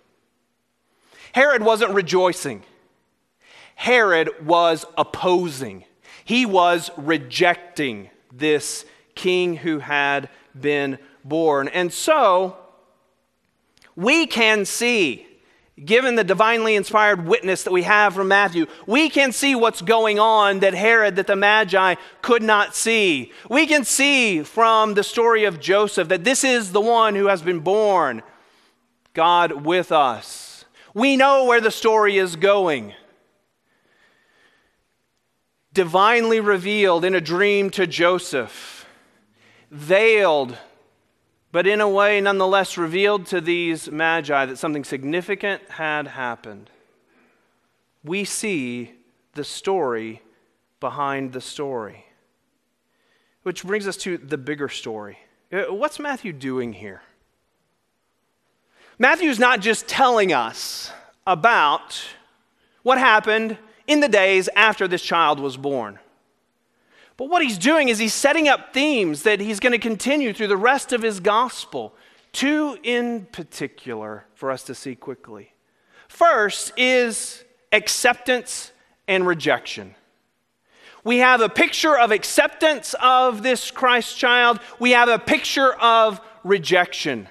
Herod 1.33 1.65
wasn't 1.65 1.95
rejoicing, 1.95 2.63
Herod 3.75 4.47
was 4.47 4.87
opposing. 4.97 5.85
He 6.25 6.47
was 6.47 6.93
rejecting 6.97 8.09
this 8.33 8.85
king 9.17 9.57
who 9.57 9.81
had 9.81 10.29
been 10.61 11.01
born. 11.25 11.67
And 11.67 11.93
so, 11.93 12.57
we 13.97 14.29
can 14.29 14.65
see 14.65 15.27
given 15.85 16.15
the 16.15 16.25
divinely 16.25 16.77
inspired 16.77 17.27
witness 17.27 17.63
that 17.63 17.73
we 17.73 17.83
have 17.83 18.15
from 18.15 18.29
Matthew, 18.29 18.67
we 18.87 19.09
can 19.09 19.33
see 19.33 19.55
what's 19.55 19.83
going 19.83 20.19
on 20.19 20.61
that 20.61 20.75
Herod, 20.75 21.17
that 21.17 21.27
the 21.27 21.37
Magi 21.37 21.95
could 22.23 22.43
not 22.43 22.75
see. 22.75 23.33
We 23.49 23.67
can 23.67 23.85
see 23.85 24.43
from 24.43 24.95
the 24.95 25.03
story 25.05 25.45
of 25.45 25.61
Joseph 25.61 26.09
that 26.09 26.25
this 26.25 26.45
is 26.45 26.73
the 26.73 26.81
one 26.81 27.15
who 27.15 27.27
has 27.27 27.43
been 27.43 27.61
born, 27.61 28.23
God 29.15 29.65
with 29.65 29.93
us. 29.93 30.65
We 30.93 31.17
know 31.17 31.45
where 31.45 31.61
the 31.61 31.71
story 31.71 32.19
is 32.19 32.37
going. 32.37 32.95
Divinely 35.73 36.41
revealed 36.41 37.05
in 37.05 37.15
a 37.15 37.21
dream 37.21 37.71
to 37.71 37.87
Joseph, 37.87 38.87
veiled 39.71 40.59
but 41.53 41.67
in 41.67 41.81
a 41.81 41.89
way 41.89 42.21
nonetheless 42.21 42.79
revealed 42.79 43.27
to 43.27 43.41
these 43.41 43.91
magi 43.91 44.47
that 44.47 44.59
something 44.59 44.85
significant 44.85 45.63
had 45.71 46.07
happened. 46.07 46.71
We 48.05 48.25
see 48.25 48.93
the 49.35 49.45
story 49.45 50.23
behind 50.79 51.33
the 51.33 51.41
story. 51.41 52.07
Which 53.43 53.65
brings 53.65 53.89
us 53.89 53.97
to 53.99 54.19
the 54.19 54.39
bigger 54.39 54.69
story. 54.69 55.19
Uh, 55.53 55.73
what's 55.73 55.99
Matthew 55.99 56.33
doing 56.33 56.73
here? 56.73 57.03
Matthew's 58.99 59.39
not 59.39 59.61
just 59.61 59.89
telling 59.89 60.33
us 60.33 60.93
about 61.27 62.01
what 62.83 62.99
happened 62.99 63.57
in 63.87 64.01
the 64.01 64.09
days 64.09 64.49
after 64.55 64.87
this 64.87 65.03
child 65.03 65.41
was 65.41 65.57
born. 65.57 65.99
But 67.21 67.29
what 67.29 67.43
he's 67.43 67.59
doing 67.59 67.91
is 67.91 67.99
he's 67.99 68.15
setting 68.15 68.49
up 68.49 68.73
themes 68.73 69.25
that 69.25 69.41
he's 69.41 69.61
going 69.61 69.73
to 69.73 69.79
continue 69.79 70.33
through 70.33 70.47
the 70.47 70.57
rest 70.57 70.95
of 70.95 71.03
his 71.03 71.21
gospel. 71.21 71.95
Two 72.33 72.79
in 72.83 73.27
particular 73.27 74.25
for 74.33 74.51
us 74.51 74.63
to 74.63 74.75
see 74.75 74.95
quickly. 74.95 75.53
First 76.09 76.73
is 76.79 77.45
acceptance 77.73 78.73
and 79.07 79.27
rejection. 79.27 79.97
We 81.05 81.19
have 81.19 81.43
a 81.43 81.51
picture 81.51 81.95
of 81.95 82.11
acceptance 82.11 82.95
of 83.03 83.43
this 83.43 83.71
Christ 83.71 84.17
child. 84.17 84.59
We 84.79 84.93
have 84.93 85.11
a 85.11 85.19
picture 85.19 85.75
of 85.75 86.23
rejection. 86.43 87.29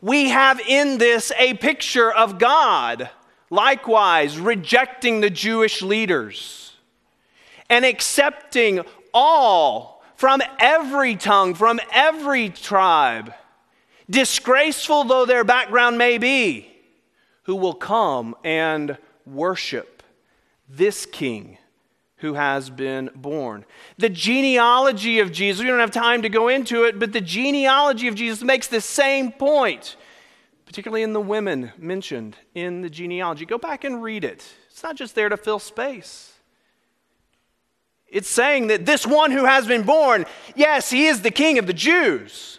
We 0.00 0.28
have 0.28 0.60
in 0.60 0.98
this 0.98 1.32
a 1.36 1.54
picture 1.54 2.12
of 2.12 2.38
God, 2.38 3.10
likewise, 3.50 4.38
rejecting 4.38 5.20
the 5.20 5.30
Jewish 5.30 5.82
leaders 5.82 6.60
and 7.70 7.84
accepting 7.84 8.84
all 9.12 10.02
from 10.16 10.42
every 10.58 11.16
tongue, 11.16 11.54
from 11.54 11.80
every 11.92 12.50
tribe, 12.50 13.32
disgraceful 14.08 15.04
though 15.04 15.24
their 15.24 15.44
background 15.44 15.98
may 15.98 16.18
be, 16.18 16.70
who 17.44 17.56
will 17.56 17.74
come 17.74 18.34
and 18.44 18.98
worship 19.24 20.02
this 20.68 21.06
King 21.06 21.58
who 22.20 22.34
has 22.34 22.68
been 22.68 23.10
born. 23.14 23.64
The 23.96 24.10
genealogy 24.10 25.20
of 25.20 25.32
Jesus, 25.32 25.62
we 25.62 25.68
don't 25.68 25.80
have 25.80 25.90
time 25.90 26.22
to 26.22 26.28
go 26.28 26.48
into 26.48 26.84
it, 26.84 26.98
but 26.98 27.12
the 27.12 27.20
genealogy 27.20 28.08
of 28.08 28.14
Jesus 28.14 28.42
makes 28.42 28.68
the 28.68 28.80
same 28.80 29.32
point, 29.32 29.96
particularly 30.66 31.02
in 31.02 31.14
the 31.14 31.20
women 31.20 31.72
mentioned 31.78 32.36
in 32.54 32.82
the 32.82 32.90
genealogy. 32.90 33.46
Go 33.46 33.56
back 33.56 33.84
and 33.84 34.02
read 34.02 34.24
it. 34.24 34.46
It's 34.70 34.82
not 34.82 34.96
just 34.96 35.14
there 35.14 35.30
to 35.30 35.36
fill 35.38 35.58
space. 35.58 36.29
It's 38.10 38.28
saying 38.28 38.66
that 38.68 38.86
this 38.86 39.06
one 39.06 39.30
who 39.30 39.44
has 39.44 39.66
been 39.66 39.82
born, 39.82 40.26
yes, 40.56 40.90
he 40.90 41.06
is 41.06 41.22
the 41.22 41.30
king 41.30 41.58
of 41.58 41.66
the 41.66 41.72
Jews, 41.72 42.58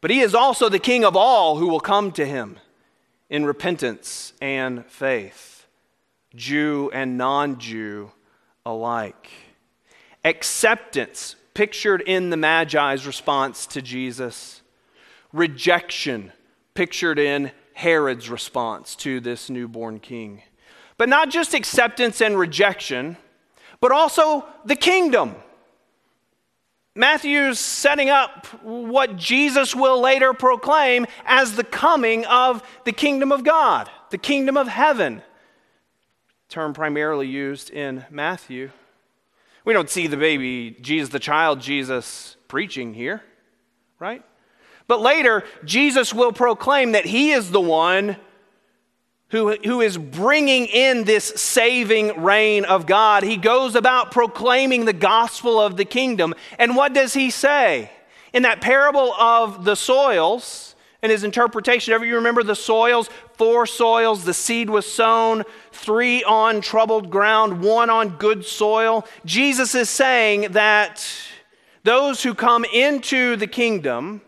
but 0.00 0.10
he 0.10 0.20
is 0.20 0.34
also 0.34 0.68
the 0.68 0.78
king 0.78 1.04
of 1.04 1.16
all 1.16 1.56
who 1.56 1.66
will 1.66 1.80
come 1.80 2.12
to 2.12 2.24
him 2.24 2.58
in 3.28 3.44
repentance 3.44 4.32
and 4.40 4.86
faith, 4.86 5.66
Jew 6.34 6.90
and 6.92 7.18
non 7.18 7.58
Jew 7.58 8.12
alike. 8.64 9.30
Acceptance, 10.24 11.36
pictured 11.54 12.02
in 12.02 12.30
the 12.30 12.36
Magi's 12.36 13.06
response 13.06 13.66
to 13.66 13.82
Jesus. 13.82 14.62
Rejection, 15.32 16.32
pictured 16.74 17.18
in 17.18 17.50
Herod's 17.74 18.30
response 18.30 18.94
to 18.96 19.20
this 19.20 19.50
newborn 19.50 20.00
king. 20.00 20.42
But 20.98 21.08
not 21.08 21.30
just 21.30 21.52
acceptance 21.52 22.20
and 22.20 22.38
rejection, 22.38 23.16
but 23.80 23.92
also 23.92 24.44
the 24.64 24.76
kingdom. 24.76 25.34
Matthew's 26.94 27.58
setting 27.58 28.08
up 28.08 28.46
what 28.62 29.16
Jesus 29.16 29.74
will 29.74 30.00
later 30.00 30.32
proclaim 30.32 31.06
as 31.26 31.52
the 31.52 31.64
coming 31.64 32.24
of 32.24 32.62
the 32.84 32.92
kingdom 32.92 33.32
of 33.32 33.44
God, 33.44 33.90
the 34.10 34.18
kingdom 34.18 34.56
of 34.56 34.66
heaven 34.66 35.22
term 36.48 36.72
primarily 36.72 37.26
used 37.26 37.70
in 37.70 38.04
Matthew. 38.10 38.70
We 39.64 39.72
don't 39.72 39.90
see 39.90 40.06
the 40.06 40.16
baby 40.16 40.76
Jesus, 40.80 41.10
the 41.10 41.18
child 41.18 41.60
Jesus, 41.60 42.36
preaching 42.48 42.94
here, 42.94 43.22
right? 43.98 44.22
But 44.86 45.00
later, 45.00 45.42
Jesus 45.64 46.14
will 46.14 46.32
proclaim 46.32 46.92
that 46.92 47.04
he 47.04 47.32
is 47.32 47.50
the 47.50 47.60
one 47.60 48.16
who, 49.30 49.56
who 49.56 49.80
is 49.80 49.98
bringing 49.98 50.66
in 50.66 51.04
this 51.04 51.24
saving 51.24 52.22
reign 52.22 52.64
of 52.64 52.86
God. 52.86 53.22
He 53.22 53.36
goes 53.36 53.74
about 53.74 54.12
proclaiming 54.12 54.84
the 54.84 54.92
gospel 54.92 55.60
of 55.60 55.76
the 55.76 55.84
kingdom. 55.84 56.34
And 56.58 56.76
what 56.76 56.92
does 56.92 57.14
he 57.14 57.30
say? 57.30 57.90
In 58.32 58.44
that 58.44 58.60
parable 58.60 59.12
of 59.14 59.64
the 59.64 59.74
soils, 59.74 60.74
in 61.02 61.10
his 61.10 61.24
interpretation. 61.24 61.92
Ever 61.92 62.04
you 62.04 62.16
remember 62.16 62.42
the 62.42 62.54
soils? 62.54 63.08
Four 63.34 63.66
soils, 63.66 64.24
the 64.24 64.34
seed 64.34 64.70
was 64.70 64.90
sown, 64.90 65.44
three 65.72 66.24
on 66.24 66.60
troubled 66.60 67.10
ground, 67.10 67.62
one 67.62 67.90
on 67.90 68.10
good 68.10 68.44
soil. 68.44 69.06
Jesus 69.24 69.74
is 69.74 69.90
saying 69.90 70.52
that 70.52 71.06
those 71.84 72.22
who 72.22 72.34
come 72.34 72.64
into 72.64 73.36
the 73.36 73.46
kingdom 73.46 74.20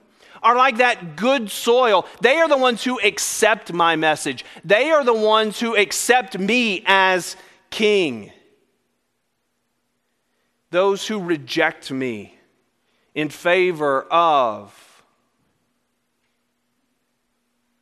are 0.48 0.56
like 0.56 0.78
that 0.78 1.14
good 1.14 1.50
soil. 1.50 2.06
They 2.22 2.38
are 2.38 2.48
the 2.48 2.56
ones 2.56 2.82
who 2.82 2.98
accept 3.00 3.70
my 3.70 3.96
message, 3.96 4.46
they 4.64 4.90
are 4.90 5.04
the 5.04 5.12
ones 5.12 5.60
who 5.60 5.76
accept 5.76 6.38
me 6.38 6.82
as 6.86 7.36
king. 7.68 8.32
Those 10.70 11.06
who 11.06 11.20
reject 11.20 11.90
me 11.90 12.38
in 13.14 13.28
favor 13.28 14.02
of 14.10 15.02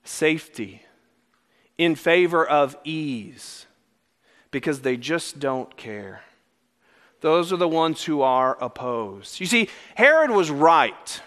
safety, 0.02 0.82
in 1.78 1.94
favor 1.94 2.44
of 2.44 2.76
ease, 2.82 3.66
because 4.50 4.80
they 4.80 4.96
just 4.96 5.38
don't 5.38 5.76
care. 5.76 6.22
Those 7.20 7.52
are 7.52 7.56
the 7.56 7.68
ones 7.68 8.02
who 8.02 8.22
are 8.22 8.56
opposed. 8.60 9.38
You 9.38 9.46
see, 9.46 9.68
Herod 9.94 10.30
was 10.30 10.50
right. 10.50 11.20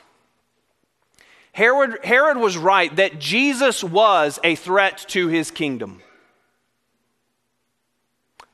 Herod, 1.60 1.98
Herod 2.06 2.38
was 2.38 2.58
right 2.58 2.96
that 2.96 3.20
Jesus 3.20 3.84
was 3.84 4.40
a 4.46 4.56
threat 4.56 5.04
to 5.10 5.28
his 5.28 5.52
kingdom, 5.52 6.02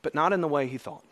but 0.02 0.12
not 0.12 0.32
in 0.32 0.40
the 0.40 0.48
way 0.48 0.66
he 0.66 0.76
thought. 0.76 1.04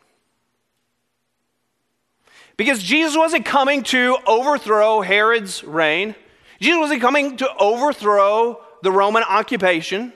Because 2.57 2.83
Jesus 2.83 3.16
wasn't 3.16 3.44
coming 3.44 3.85
to 3.85 4.18
overthrow 4.26 5.02
Herod's 5.02 5.62
reign. 5.62 6.16
Jesus 6.61 6.80
wasn't 6.80 7.00
coming 7.00 7.37
to 7.37 7.48
overthrow 7.61 8.61
the 8.83 8.90
Roman 8.90 9.22
occupation, 9.22 10.12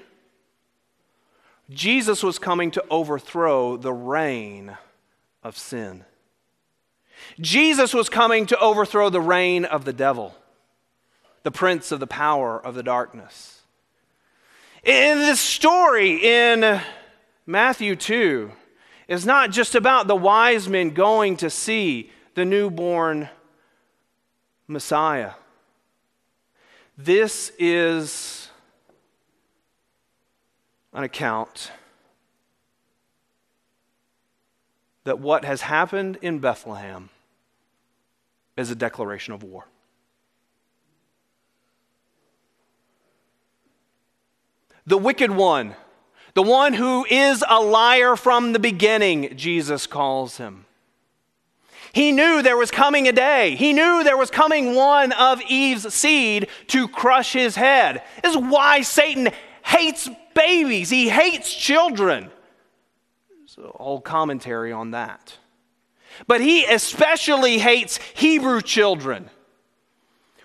Jesus 1.71 2.25
was 2.25 2.41
coming 2.41 2.73
to 2.73 2.85
overthrow 2.91 3.77
the 3.77 3.93
reign 3.93 4.77
of 5.45 5.57
sin. 5.57 6.05
Jesus 7.41 7.95
was 7.95 8.09
coming 8.09 8.47
to 8.47 8.59
overthrow 8.59 9.11
the 9.11 9.21
reign 9.21 9.65
of 9.65 9.85
the 9.85 9.93
devil, 9.93 10.35
the 11.49 11.53
prince 11.53 11.93
of 11.93 11.99
the 11.99 12.07
power 12.07 12.61
of 12.63 12.75
the 12.75 12.83
darkness. 12.83 13.63
In 14.85 15.17
this 15.17 15.41
story 15.41 16.17
in 16.23 16.79
Matthew 17.47 17.97
2 17.97 18.53
is 19.09 19.25
not 19.25 19.51
just 19.51 19.75
about 19.75 20.09
the 20.09 20.15
wise 20.15 20.69
men 20.69 20.91
going 20.91 21.39
to 21.39 21.49
see 21.49 22.11
the 22.35 22.45
newborn 22.45 23.31
Messiah. 24.67 25.33
This 26.99 27.51
is 27.59 28.51
an 30.93 31.03
account 31.03 31.73
that 35.05 35.19
what 35.19 35.47
has 35.47 35.63
happened 35.63 36.19
in 36.21 36.41
Bethlehem 36.41 37.09
is 38.59 38.71
a 38.71 38.75
declaration 38.75 39.33
of 39.33 39.43
war. 39.43 39.65
The 44.89 44.97
wicked 44.97 45.31
one, 45.31 45.75
the 46.33 46.43
one 46.43 46.73
who 46.73 47.05
is 47.05 47.45
a 47.47 47.61
liar 47.61 48.17
from 48.17 48.55
the 48.55 48.59
beginning, 48.59 49.37
Jesus 49.37 49.87
calls 49.87 50.39
him. 50.39 50.65
He 51.93 52.11
knew 52.11 52.41
there 52.41 52.57
was 52.57 52.71
coming 52.71 53.07
a 53.07 53.13
day. 53.13 53.55
He 53.55 53.75
knew 53.75 54.03
there 54.03 54.17
was 54.17 54.31
coming 54.31 54.75
one 54.75 55.13
of 55.13 55.43
Eve's 55.43 55.93
seed 55.93 56.49
to 56.69 56.89
crush 56.89 57.35
his 57.35 57.55
head. 57.55 58.03
This 58.23 58.35
is 58.35 58.41
why 58.41 58.81
Satan 58.81 59.29
hates 59.63 60.09
babies, 60.35 60.89
he 60.89 61.11
hates 61.11 61.55
children. 61.55 62.31
There's 63.29 63.59
a 63.59 63.77
whole 63.77 64.01
commentary 64.01 64.73
on 64.73 64.93
that. 64.93 65.37
But 66.27 66.41
he 66.41 66.65
especially 66.65 67.59
hates 67.59 67.99
Hebrew 68.15 68.63
children. 68.63 69.29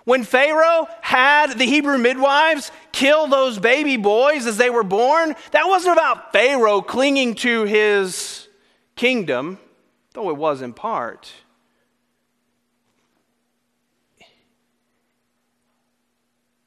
When 0.05 0.23
Pharaoh 0.23 0.87
had 1.01 1.57
the 1.57 1.65
Hebrew 1.65 1.97
midwives 1.97 2.71
kill 2.91 3.27
those 3.27 3.57
baby 3.57 3.97
boys 3.97 4.45
as 4.45 4.57
they 4.57 4.69
were 4.69 4.83
born, 4.83 5.35
that 5.51 5.67
wasn't 5.67 5.93
about 5.93 6.33
Pharaoh 6.33 6.81
clinging 6.81 7.35
to 7.35 7.63
his 7.63 8.47
kingdom, 8.95 9.59
though 10.13 10.29
it 10.29 10.37
was 10.37 10.61
in 10.61 10.73
part. 10.73 11.31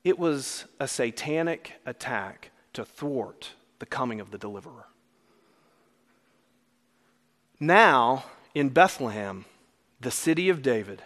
It 0.03 0.18
was 0.18 0.64
a 0.79 0.87
satanic 0.87 1.72
attack 1.85 2.53
to 2.72 2.85
thwart 2.85 3.51
the 3.81 3.87
coming 3.87 4.20
of 4.20 4.31
the 4.31 4.38
deliverer. 4.38 4.87
Now, 7.59 8.24
in 8.55 8.68
Bethlehem, 8.68 9.45
the 10.01 10.11
city 10.11 10.49
of 10.49 10.62
David, 10.62 11.03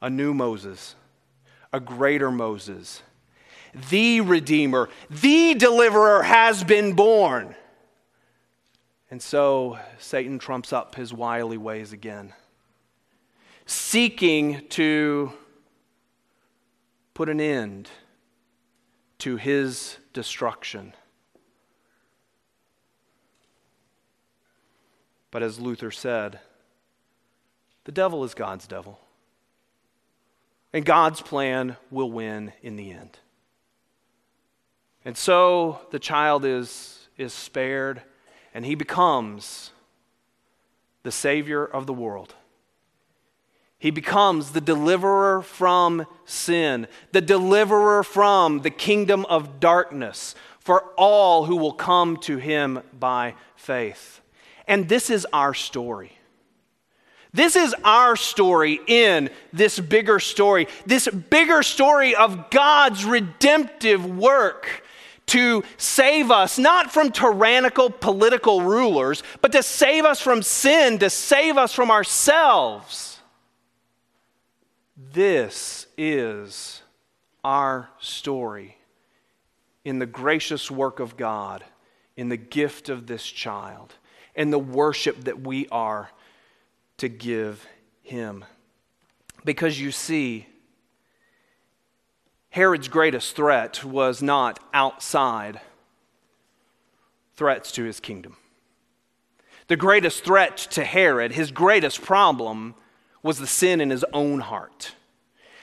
a 0.00 0.10
new 0.10 0.34
Moses, 0.34 0.94
a 1.72 1.80
greater 1.80 2.30
Moses, 2.30 3.02
the 3.90 4.20
Redeemer, 4.20 4.88
the 5.10 5.54
Deliverer 5.54 6.22
has 6.22 6.64
been 6.64 6.94
born. 6.94 7.54
And 9.10 9.22
so 9.22 9.78
Satan 9.98 10.38
trumps 10.38 10.72
up 10.72 10.94
his 10.94 11.12
wily 11.12 11.58
ways 11.58 11.92
again, 11.92 12.32
seeking 13.66 14.66
to 14.70 15.32
put 17.14 17.28
an 17.28 17.40
end 17.40 17.90
to 19.18 19.36
his 19.36 19.96
destruction. 20.12 20.92
But 25.30 25.42
as 25.42 25.60
Luther 25.60 25.90
said, 25.90 26.40
the 27.84 27.92
devil 27.92 28.24
is 28.24 28.34
God's 28.34 28.66
devil. 28.66 28.98
And 30.76 30.84
God's 30.84 31.22
plan 31.22 31.78
will 31.90 32.12
win 32.12 32.52
in 32.60 32.76
the 32.76 32.90
end. 32.90 33.18
And 35.06 35.16
so 35.16 35.80
the 35.90 35.98
child 35.98 36.44
is, 36.44 37.08
is 37.16 37.32
spared, 37.32 38.02
and 38.52 38.62
he 38.62 38.74
becomes 38.74 39.70
the 41.02 41.10
Savior 41.10 41.64
of 41.64 41.86
the 41.86 41.94
world. 41.94 42.34
He 43.78 43.90
becomes 43.90 44.50
the 44.50 44.60
deliverer 44.60 45.40
from 45.40 46.06
sin, 46.26 46.88
the 47.10 47.22
deliverer 47.22 48.02
from 48.02 48.60
the 48.60 48.68
kingdom 48.68 49.24
of 49.30 49.58
darkness 49.58 50.34
for 50.60 50.92
all 50.98 51.46
who 51.46 51.56
will 51.56 51.72
come 51.72 52.18
to 52.18 52.36
him 52.36 52.82
by 52.92 53.34
faith. 53.54 54.20
And 54.68 54.90
this 54.90 55.08
is 55.08 55.26
our 55.32 55.54
story. 55.54 56.15
This 57.32 57.56
is 57.56 57.74
our 57.84 58.16
story 58.16 58.80
in 58.86 59.30
this 59.52 59.78
bigger 59.78 60.18
story, 60.18 60.68
this 60.86 61.08
bigger 61.08 61.62
story 61.62 62.14
of 62.14 62.50
God's 62.50 63.04
redemptive 63.04 64.04
work 64.04 64.82
to 65.26 65.64
save 65.76 66.30
us, 66.30 66.58
not 66.58 66.92
from 66.92 67.10
tyrannical 67.10 67.90
political 67.90 68.62
rulers, 68.62 69.22
but 69.40 69.52
to 69.52 69.62
save 69.62 70.04
us 70.04 70.20
from 70.20 70.40
sin, 70.40 70.98
to 70.98 71.10
save 71.10 71.56
us 71.56 71.72
from 71.72 71.90
ourselves. 71.90 73.18
This 74.96 75.88
is 75.98 76.82
our 77.42 77.90
story 77.98 78.78
in 79.84 79.98
the 79.98 80.06
gracious 80.06 80.70
work 80.70 81.00
of 81.00 81.16
God, 81.16 81.64
in 82.16 82.28
the 82.28 82.36
gift 82.36 82.88
of 82.88 83.06
this 83.06 83.24
child, 83.24 83.94
and 84.34 84.52
the 84.52 84.58
worship 84.58 85.24
that 85.24 85.40
we 85.40 85.68
are 85.68 86.10
to 86.98 87.08
give 87.08 87.66
him. 88.02 88.44
Because 89.44 89.80
you 89.80 89.90
see, 89.90 90.46
Herod's 92.50 92.88
greatest 92.88 93.36
threat 93.36 93.84
was 93.84 94.22
not 94.22 94.58
outside 94.72 95.60
threats 97.34 97.70
to 97.72 97.84
his 97.84 98.00
kingdom. 98.00 98.36
The 99.68 99.76
greatest 99.76 100.24
threat 100.24 100.56
to 100.70 100.84
Herod, 100.84 101.32
his 101.32 101.50
greatest 101.50 102.00
problem, 102.02 102.74
was 103.22 103.38
the 103.38 103.46
sin 103.46 103.80
in 103.80 103.90
his 103.90 104.04
own 104.12 104.40
heart 104.40 104.94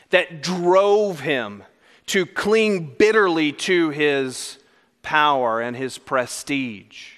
that 0.09 0.43
drove 0.43 1.21
him 1.21 1.63
to 2.07 2.25
cling 2.25 2.93
bitterly 2.99 3.51
to 3.51 3.89
his 3.89 4.59
power 5.01 5.61
and 5.61 5.75
his 5.75 5.97
prestige. 5.97 7.13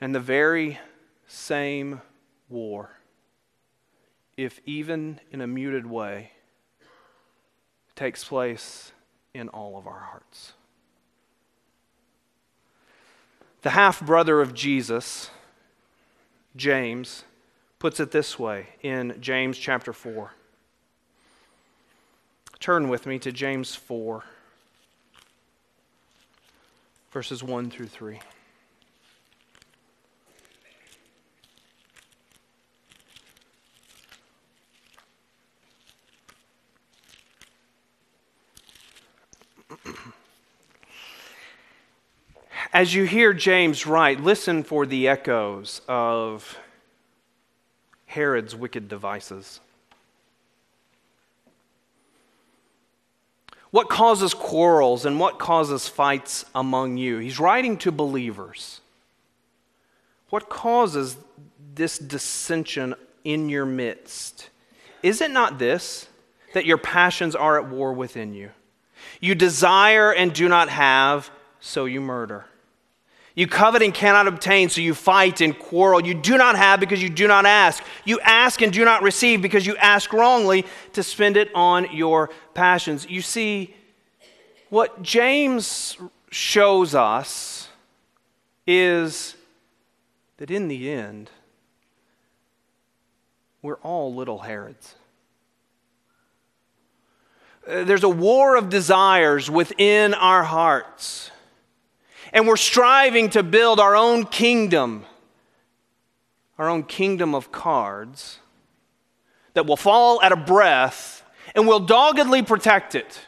And 0.00 0.14
the 0.14 0.20
very 0.20 0.78
same 1.26 2.00
war, 2.48 2.90
if 4.36 4.60
even 4.64 5.20
in 5.30 5.40
a 5.40 5.46
muted 5.46 5.86
way, 5.86 6.30
takes 7.94 8.24
place 8.24 8.92
in 9.34 9.48
all 9.48 9.78
of 9.78 9.86
our 9.86 9.98
hearts. 9.98 10.52
The 13.62 13.70
half 13.70 14.00
brother 14.00 14.40
of 14.40 14.54
Jesus, 14.54 15.30
James, 16.54 17.24
puts 17.78 17.98
it 17.98 18.10
this 18.10 18.38
way 18.38 18.68
in 18.82 19.16
James 19.20 19.58
chapter 19.58 19.92
4. 19.92 20.30
Turn 22.60 22.88
with 22.88 23.06
me 23.06 23.18
to 23.18 23.32
James 23.32 23.74
4, 23.74 24.24
verses 27.10 27.42
1 27.42 27.70
through 27.70 27.88
3. 27.88 28.20
As 42.72 42.94
you 42.94 43.04
hear 43.04 43.32
James 43.32 43.86
write, 43.86 44.20
listen 44.20 44.62
for 44.62 44.86
the 44.86 45.08
echoes 45.08 45.80
of 45.88 46.58
Herod's 48.06 48.54
wicked 48.54 48.88
devices. 48.88 49.60
What 53.70 53.88
causes 53.88 54.32
quarrels 54.32 55.04
and 55.04 55.20
what 55.20 55.38
causes 55.38 55.88
fights 55.88 56.44
among 56.54 56.96
you? 56.96 57.18
He's 57.18 57.38
writing 57.38 57.76
to 57.78 57.92
believers. 57.92 58.80
What 60.30 60.48
causes 60.48 61.16
this 61.74 61.98
dissension 61.98 62.94
in 63.24 63.48
your 63.48 63.66
midst? 63.66 64.50
Is 65.02 65.20
it 65.20 65.30
not 65.30 65.58
this, 65.58 66.08
that 66.54 66.64
your 66.64 66.78
passions 66.78 67.34
are 67.36 67.58
at 67.58 67.68
war 67.68 67.92
within 67.92 68.34
you? 68.34 68.50
You 69.20 69.34
desire 69.34 70.12
and 70.12 70.32
do 70.32 70.48
not 70.48 70.68
have, 70.68 71.30
so 71.60 71.84
you 71.84 72.00
murder. 72.00 72.46
You 73.36 73.46
covet 73.46 73.82
and 73.82 73.92
cannot 73.92 74.26
obtain, 74.26 74.70
so 74.70 74.80
you 74.80 74.94
fight 74.94 75.42
and 75.42 75.56
quarrel. 75.56 76.02
You 76.02 76.14
do 76.14 76.38
not 76.38 76.56
have 76.56 76.80
because 76.80 77.02
you 77.02 77.10
do 77.10 77.28
not 77.28 77.44
ask. 77.44 77.84
You 78.06 78.18
ask 78.20 78.62
and 78.62 78.72
do 78.72 78.82
not 78.82 79.02
receive 79.02 79.42
because 79.42 79.66
you 79.66 79.76
ask 79.76 80.10
wrongly 80.14 80.64
to 80.94 81.02
spend 81.02 81.36
it 81.36 81.54
on 81.54 81.94
your 81.94 82.30
passions. 82.54 83.06
You 83.08 83.20
see, 83.20 83.74
what 84.70 85.02
James 85.02 85.98
shows 86.30 86.94
us 86.94 87.68
is 88.66 89.36
that 90.38 90.50
in 90.50 90.68
the 90.68 90.90
end, 90.90 91.30
we're 93.60 93.74
all 93.82 94.14
little 94.14 94.38
Herods. 94.38 94.94
Uh, 97.68 97.84
there's 97.84 98.04
a 98.04 98.08
war 98.08 98.56
of 98.56 98.70
desires 98.70 99.50
within 99.50 100.14
our 100.14 100.42
hearts 100.42 101.30
and 102.36 102.46
we're 102.46 102.56
striving 102.58 103.30
to 103.30 103.42
build 103.42 103.80
our 103.80 103.96
own 103.96 104.26
kingdom, 104.26 105.06
our 106.58 106.68
own 106.68 106.82
kingdom 106.82 107.34
of 107.34 107.50
cards 107.50 108.40
that 109.54 109.64
will 109.64 109.78
fall 109.78 110.20
at 110.20 110.32
a 110.32 110.36
breath 110.36 111.24
and 111.54 111.66
will 111.66 111.80
doggedly 111.80 112.42
protect 112.42 112.94
it. 112.94 113.22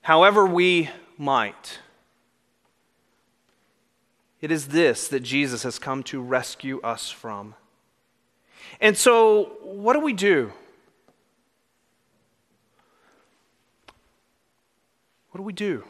However, 0.00 0.46
we 0.46 0.88
might. 1.18 1.80
It 4.40 4.50
is 4.50 4.68
this 4.68 5.08
that 5.08 5.20
Jesus 5.20 5.62
has 5.64 5.78
come 5.78 6.02
to 6.04 6.22
rescue 6.22 6.80
us 6.80 7.10
from. 7.10 7.54
And 8.80 8.96
so, 8.96 9.58
what 9.60 9.92
do 9.92 10.00
we 10.00 10.14
do? 10.14 10.54
What 15.30 15.38
do 15.38 15.42
we 15.42 15.52
do? 15.52 15.84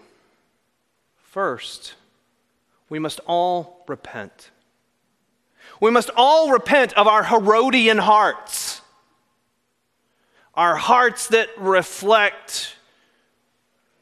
First, 1.16 1.94
we 2.88 2.98
must 2.98 3.20
all 3.26 3.84
repent. 3.88 4.50
We 5.80 5.90
must 5.90 6.10
all 6.16 6.50
repent 6.50 6.92
of 6.94 7.06
our 7.06 7.24
Herodian 7.24 7.98
hearts, 7.98 8.82
our 10.54 10.76
hearts 10.76 11.28
that 11.28 11.48
reflect 11.56 12.76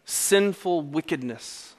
sinful 0.05 0.83
wickedness. 0.83 1.75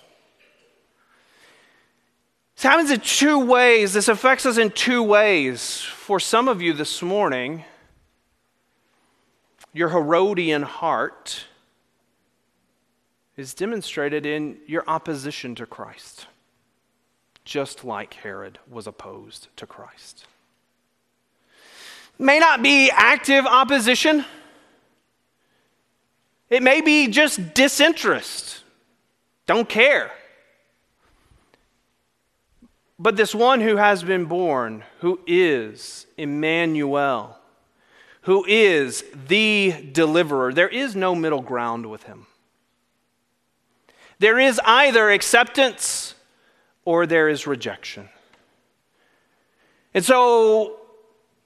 This 2.55 2.63
happens 2.63 2.91
in 2.91 2.99
two 2.99 3.39
ways. 3.39 3.93
This 3.93 4.07
affects 4.07 4.45
us 4.45 4.57
in 4.57 4.69
two 4.69 5.01
ways. 5.01 5.81
For 5.81 6.19
some 6.19 6.47
of 6.47 6.61
you 6.61 6.73
this 6.73 7.01
morning, 7.01 7.63
your 9.73 9.89
Herodian 9.89 10.61
heart 10.61 11.45
is 13.39 13.53
demonstrated 13.53 14.25
in 14.25 14.57
your 14.67 14.83
opposition 14.85 15.55
to 15.55 15.65
Christ, 15.65 16.27
just 17.45 17.85
like 17.85 18.13
Herod 18.15 18.59
was 18.69 18.85
opposed 18.85 19.47
to 19.55 19.65
Christ. 19.65 20.25
may 22.17 22.37
not 22.37 22.61
be 22.61 22.91
active 22.91 23.45
opposition, 23.45 24.25
it 26.49 26.61
may 26.61 26.81
be 26.81 27.07
just 27.07 27.53
disinterest, 27.53 28.61
don't 29.47 29.69
care. 29.69 30.11
But 33.01 33.15
this 33.15 33.33
one 33.33 33.61
who 33.61 33.77
has 33.77 34.03
been 34.03 34.25
born, 34.25 34.83
who 34.99 35.21
is 35.25 36.05
Emmanuel, 36.17 37.37
who 38.23 38.43
is 38.45 39.05
the 39.27 39.89
deliverer, 39.93 40.51
there 40.51 40.67
is 40.67 40.93
no 40.93 41.15
middle 41.15 41.41
ground 41.41 41.85
with 41.89 42.03
him. 42.03 42.25
There 44.19 44.37
is 44.37 44.59
either 44.65 45.09
acceptance 45.09 46.13
or 46.85 47.05
there 47.05 47.29
is 47.29 47.47
rejection. 47.47 48.09
And 49.93 50.03
so, 50.03 50.77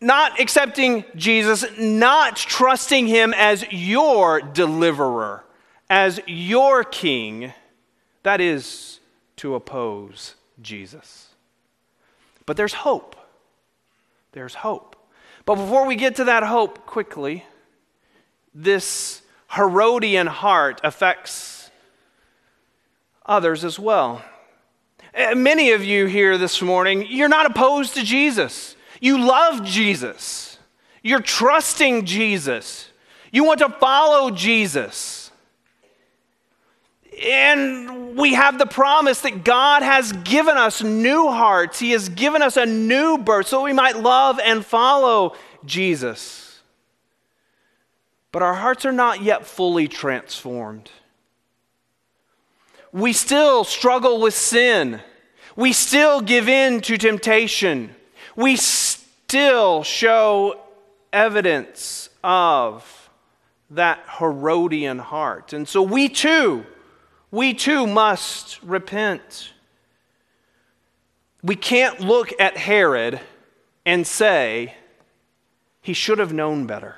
not 0.02 0.40
accepting 0.40 1.06
Jesus, 1.16 1.66
not 1.80 2.36
trusting 2.36 3.08
him 3.08 3.34
as 3.38 3.64
your 3.72 4.42
deliverer, 4.42 5.44
as 5.90 6.20
your 6.28 6.84
king, 6.84 7.54
that 8.24 8.42
is 8.42 9.00
to 9.38 9.56
oppose 9.56 10.36
Jesus. 10.62 11.30
But 12.46 12.58
there's 12.58 12.74
hope. 12.74 13.16
There's 14.34 14.56
hope. 14.56 14.96
But 15.46 15.56
before 15.56 15.86
we 15.86 15.96
get 15.96 16.16
to 16.16 16.26
that 16.26 16.44
hope, 16.44 16.86
quickly, 16.86 17.46
this 18.54 19.22
Herodian 19.52 20.28
heart 20.28 20.82
affects 20.84 21.63
others 23.26 23.64
as 23.64 23.80
well. 23.80 24.24
Eh, 25.14 25.34
many 25.34 25.72
of 25.72 25.84
you 25.84 26.06
here 26.06 26.38
this 26.38 26.62
morning, 26.62 27.06
you're 27.08 27.30
not 27.30 27.46
opposed 27.46 27.94
to 27.96 28.04
Jesus. 28.04 28.76
You 29.00 29.20
love 29.20 29.64
Jesus. 29.64 30.58
You're 31.02 31.22
trusting 31.22 32.06
Jesus. 32.06 32.90
You 33.32 33.44
want 33.44 33.60
to 33.60 33.70
follow 33.70 34.32
Jesus. 34.32 35.32
And 37.22 38.18
we 38.18 38.34
have 38.34 38.58
the 38.58 38.66
promise 38.66 39.22
that 39.22 39.44
God 39.44 39.84
has 39.84 40.12
given 40.14 40.58
us 40.58 40.82
new 40.82 41.30
hearts. 41.30 41.80
He 41.80 41.92
has 41.92 42.10
given 42.10 42.42
us 42.42 42.58
a 42.58 42.66
new 42.66 43.18
birth 43.18 43.48
so 43.48 43.64
we 43.64 43.74
might 43.74 43.98
love 43.98 44.40
and 44.40 44.66
follow 44.66 45.36
Jesus. 45.66 46.62
But 48.32 48.42
our 48.42 48.56
hearts 48.56 48.86
are 48.86 48.92
not 48.92 49.22
yet 49.22 49.46
fully 49.46 49.88
transformed. 49.88 50.90
We 52.94 53.12
still 53.12 53.66
struggle 53.66 54.22
with 54.22 54.34
sin. 54.34 55.02
We 55.58 55.74
still 55.74 56.22
give 56.22 56.48
in 56.48 56.80
to 56.82 56.98
temptation. 56.98 57.94
We 58.36 58.56
still 58.56 59.84
show 59.84 60.62
evidence 61.12 62.10
of 62.24 63.10
that 63.72 64.00
Herodian 64.20 65.00
heart. 65.00 65.52
And 65.52 65.68
so 65.68 65.82
we 65.82 66.08
too 66.08 66.66
we 67.34 67.56
too 67.56 67.88
must 67.88 68.62
repent. 68.62 69.54
We 71.42 71.56
can't 71.56 72.00
look 72.00 72.32
at 72.40 72.56
Herod 72.56 73.20
and 73.88 74.06
say, 74.06 74.76
he 75.82 75.94
should 75.94 76.20
have 76.20 76.32
known 76.32 76.68
better. 76.68 76.98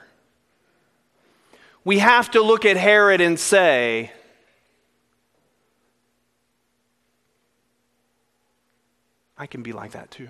We 1.85 1.99
have 1.99 2.31
to 2.31 2.41
look 2.41 2.65
at 2.65 2.75
Herod 2.75 3.21
and 3.21 3.39
say, 3.39 4.11
I 9.37 9.47
can 9.47 9.63
be 9.63 9.73
like 9.73 9.91
that 9.91 10.11
too. 10.11 10.29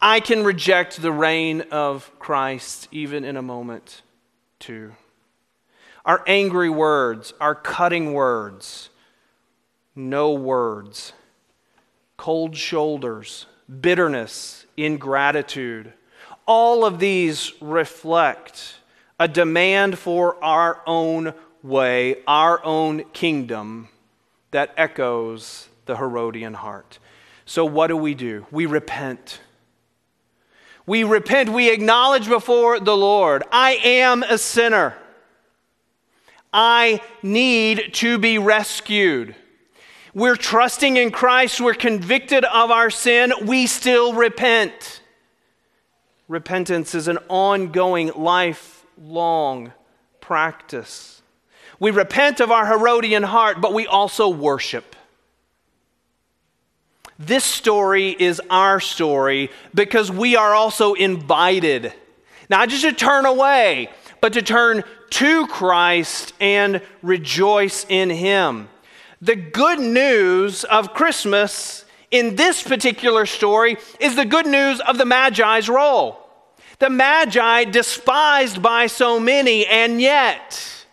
I 0.00 0.20
can 0.20 0.44
reject 0.44 1.00
the 1.00 1.12
reign 1.12 1.62
of 1.70 2.10
Christ 2.18 2.88
even 2.90 3.24
in 3.24 3.36
a 3.36 3.42
moment 3.42 4.02
too 4.58 4.92
our 6.04 6.22
angry 6.26 6.70
words, 6.70 7.32
our 7.40 7.54
cutting 7.54 8.12
words, 8.12 8.90
no 9.94 10.32
words, 10.32 11.12
cold 12.16 12.56
shoulders, 12.56 13.46
bitterness, 13.80 14.66
ingratitude. 14.76 15.92
All 16.46 16.84
of 16.84 16.98
these 16.98 17.52
reflect 17.60 18.76
a 19.18 19.28
demand 19.28 19.98
for 19.98 20.42
our 20.42 20.80
own 20.86 21.34
way, 21.62 22.16
our 22.26 22.64
own 22.64 23.04
kingdom 23.12 23.88
that 24.50 24.72
echoes 24.76 25.68
the 25.90 25.96
Herodian 25.96 26.54
heart. 26.54 27.00
So, 27.44 27.64
what 27.64 27.88
do 27.88 27.96
we 27.96 28.14
do? 28.14 28.46
We 28.52 28.66
repent. 28.66 29.40
We 30.86 31.02
repent. 31.02 31.48
We 31.48 31.68
acknowledge 31.68 32.28
before 32.28 32.78
the 32.78 32.96
Lord, 32.96 33.42
I 33.50 33.72
am 33.82 34.22
a 34.22 34.38
sinner. 34.38 34.94
I 36.52 37.02
need 37.24 37.92
to 37.94 38.18
be 38.18 38.38
rescued. 38.38 39.34
We're 40.14 40.36
trusting 40.36 40.96
in 40.96 41.10
Christ, 41.10 41.60
we're 41.60 41.74
convicted 41.74 42.44
of 42.44 42.70
our 42.70 42.90
sin, 42.90 43.32
we 43.44 43.66
still 43.66 44.12
repent. 44.12 45.02
Repentance 46.28 46.94
is 46.94 47.08
an 47.08 47.18
ongoing, 47.28 48.12
lifelong 48.14 49.72
practice. 50.20 51.22
We 51.80 51.90
repent 51.90 52.38
of 52.38 52.52
our 52.52 52.66
Herodian 52.66 53.24
heart, 53.24 53.60
but 53.60 53.72
we 53.72 53.88
also 53.88 54.28
worship. 54.28 54.96
This 57.22 57.44
story 57.44 58.16
is 58.18 58.40
our 58.48 58.80
story 58.80 59.50
because 59.74 60.10
we 60.10 60.36
are 60.36 60.54
also 60.54 60.94
invited, 60.94 61.92
not 62.48 62.70
just 62.70 62.80
to 62.80 62.94
turn 62.94 63.26
away, 63.26 63.90
but 64.22 64.32
to 64.32 64.40
turn 64.40 64.84
to 65.10 65.46
Christ 65.48 66.32
and 66.40 66.80
rejoice 67.02 67.84
in 67.90 68.08
Him. 68.08 68.70
The 69.20 69.36
good 69.36 69.80
news 69.80 70.64
of 70.64 70.94
Christmas 70.94 71.84
in 72.10 72.36
this 72.36 72.62
particular 72.62 73.26
story 73.26 73.76
is 74.00 74.16
the 74.16 74.24
good 74.24 74.46
news 74.46 74.80
of 74.80 74.96
the 74.96 75.04
Magi's 75.04 75.68
role. 75.68 76.26
The 76.78 76.88
Magi, 76.88 77.64
despised 77.64 78.62
by 78.62 78.86
so 78.86 79.20
many, 79.20 79.66
and 79.66 80.00
yet, 80.00 80.86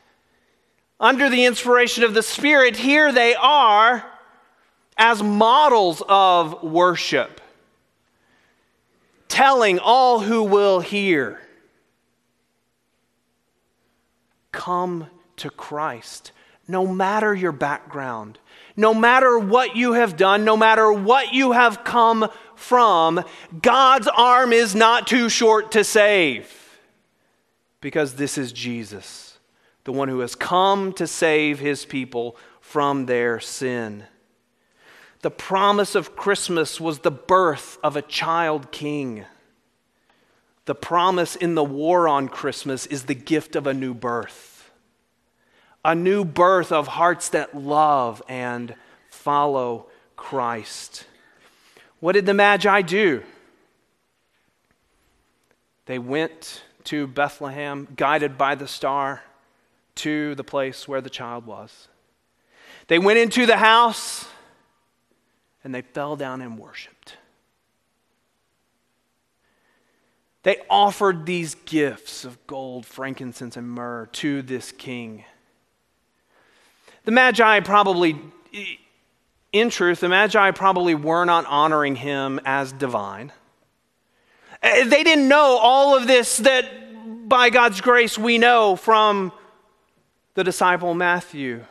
under 0.99 1.29
the 1.29 1.45
inspiration 1.45 2.03
of 2.03 2.13
the 2.13 2.21
Spirit, 2.21 2.75
here 2.75 3.13
they 3.13 3.33
are 3.33 4.03
as 4.97 5.21
models 5.21 6.01
of 6.07 6.63
worship, 6.63 7.39
telling 9.27 9.79
all 9.79 10.19
who 10.19 10.43
will 10.43 10.79
hear 10.79 11.39
come 14.51 15.07
to 15.37 15.49
Christ. 15.49 16.31
No 16.67 16.85
matter 16.85 17.33
your 17.33 17.53
background, 17.53 18.39
no 18.75 18.93
matter 18.93 19.39
what 19.39 19.75
you 19.75 19.93
have 19.93 20.17
done, 20.17 20.43
no 20.43 20.57
matter 20.57 20.91
what 20.91 21.31
you 21.31 21.53
have 21.53 21.83
come 21.83 22.29
from, 22.55 23.23
God's 23.61 24.07
arm 24.07 24.51
is 24.51 24.75
not 24.75 25.07
too 25.07 25.29
short 25.29 25.71
to 25.73 25.83
save. 25.83 26.53
Because 27.79 28.15
this 28.15 28.37
is 28.37 28.51
Jesus, 28.51 29.37
the 29.83 29.93
one 29.93 30.09
who 30.09 30.19
has 30.19 30.35
come 30.35 30.91
to 30.93 31.07
save 31.07 31.59
his 31.59 31.85
people 31.85 32.35
from 32.59 33.05
their 33.05 33.39
sin. 33.39 34.03
The 35.21 35.31
promise 35.31 35.95
of 35.95 36.15
Christmas 36.15 36.79
was 36.79 36.99
the 36.99 37.11
birth 37.11 37.79
of 37.83 37.95
a 37.95 38.01
child 38.01 38.71
king. 38.71 39.25
The 40.65 40.75
promise 40.75 41.35
in 41.35 41.55
the 41.55 41.63
war 41.63 42.07
on 42.07 42.27
Christmas 42.27 42.85
is 42.85 43.03
the 43.03 43.15
gift 43.15 43.55
of 43.55 43.65
a 43.65 43.73
new 43.73 43.93
birth, 43.93 44.69
a 45.83 45.95
new 45.95 46.23
birth 46.23 46.71
of 46.71 46.87
hearts 46.87 47.29
that 47.29 47.55
love 47.55 48.21
and 48.27 48.75
follow 49.09 49.87
Christ. 50.15 51.05
What 51.99 52.13
did 52.13 52.25
the 52.25 52.33
Magi 52.33 52.81
do? 52.81 53.23
They 55.85 55.99
went 55.99 56.63
to 56.83 57.07
Bethlehem, 57.07 57.87
guided 57.95 58.37
by 58.37 58.55
the 58.55 58.67
star, 58.67 59.23
to 59.95 60.35
the 60.35 60.43
place 60.43 60.87
where 60.87 61.01
the 61.01 61.09
child 61.09 61.45
was. 61.45 61.87
They 62.87 62.99
went 62.99 63.19
into 63.19 63.45
the 63.45 63.57
house 63.57 64.27
and 65.67 65.75
they 65.75 65.81
fell 65.81 66.15
down 66.15 66.39
and 66.39 66.57
worshiped. 66.57 67.17
They 70.43 70.61
offered 70.69 71.25
these 71.25 71.55
gifts 71.55 72.23
of 72.23 72.47
gold, 72.47 72.85
frankincense, 72.85 73.57
and 73.57 73.69
myrrh 73.69 74.05
to 74.13 74.41
this 74.41 74.71
king. 74.71 75.25
The 77.03 77.11
Magi 77.11 77.59
probably, 77.59 78.17
in 79.51 79.69
truth, 79.69 79.99
the 79.99 80.07
Magi 80.07 80.51
probably 80.51 80.95
were 80.95 81.25
not 81.25 81.45
honoring 81.47 81.97
him 81.97 82.39
as 82.45 82.71
divine. 82.71 83.33
They 84.63 85.03
didn't 85.03 85.27
know 85.27 85.59
all 85.61 85.97
of 85.97 86.07
this 86.07 86.37
that 86.37 87.27
by 87.27 87.49
God's 87.49 87.81
grace 87.81 88.17
we 88.17 88.37
know 88.37 88.77
from 88.77 89.33
the 90.33 90.45
disciple 90.45 90.93
Matthew. 90.93 91.65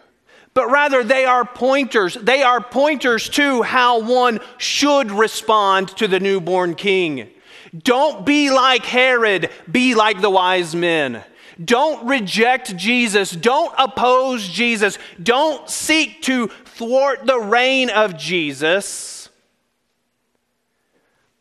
But 0.56 0.70
rather, 0.70 1.04
they 1.04 1.26
are 1.26 1.44
pointers. 1.44 2.14
They 2.14 2.42
are 2.42 2.62
pointers 2.62 3.28
to 3.28 3.60
how 3.60 4.00
one 4.00 4.40
should 4.56 5.10
respond 5.10 5.88
to 5.98 6.08
the 6.08 6.18
newborn 6.18 6.76
king. 6.76 7.28
Don't 7.76 8.24
be 8.24 8.50
like 8.50 8.86
Herod, 8.86 9.50
be 9.70 9.94
like 9.94 10.22
the 10.22 10.30
wise 10.30 10.74
men. 10.74 11.22
Don't 11.62 12.08
reject 12.08 12.74
Jesus. 12.74 13.32
Don't 13.32 13.74
oppose 13.76 14.48
Jesus. 14.48 14.98
Don't 15.22 15.68
seek 15.68 16.22
to 16.22 16.46
thwart 16.46 17.26
the 17.26 17.38
reign 17.38 17.90
of 17.90 18.16
Jesus. 18.16 19.28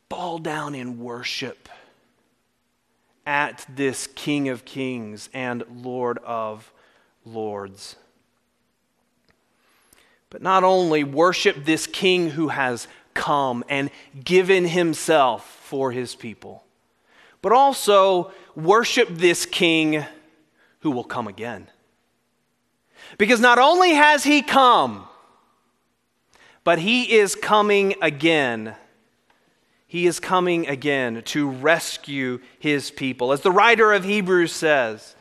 Fall 0.10 0.40
down 0.40 0.76
in 0.76 1.00
worship 1.00 1.70
at 3.26 3.66
this 3.74 4.08
King 4.08 4.50
of 4.50 4.66
Kings 4.66 5.30
and 5.34 5.64
Lord 5.70 6.18
of 6.18 6.70
Lords. 7.24 7.96
But 10.36 10.42
not 10.42 10.66
only 10.66 11.06
worship 11.06 11.64
this 11.64 11.88
King 11.88 12.32
who 12.32 12.50
has 12.50 12.90
come 13.14 13.64
and 13.70 13.90
given 14.22 14.66
himself 14.66 15.50
for 15.64 15.94
his 15.94 16.14
people, 16.14 16.66
but 17.42 17.54
also 17.54 18.34
worship 18.54 19.08
this 19.10 19.46
king 19.46 20.04
who 20.82 20.92
will 20.92 21.06
come 21.06 21.30
again. 21.30 21.70
Because 23.18 23.40
not 23.40 23.60
only 23.60 23.94
has 23.94 24.26
he 24.26 24.42
come, 24.42 25.08
but 26.66 26.80
he 26.80 27.14
is 27.14 27.34
coming 27.34 27.96
again. 28.02 28.76
He 29.88 30.06
is 30.06 30.20
coming 30.20 30.68
again 30.68 31.22
to 31.28 31.50
rescue 31.50 32.42
his 32.60 32.92
people. 32.92 33.32
As 33.32 33.40
the 33.40 33.54
writer 33.54 33.94
of 33.94 34.04
Hebrews 34.04 34.52
says, 34.52 35.16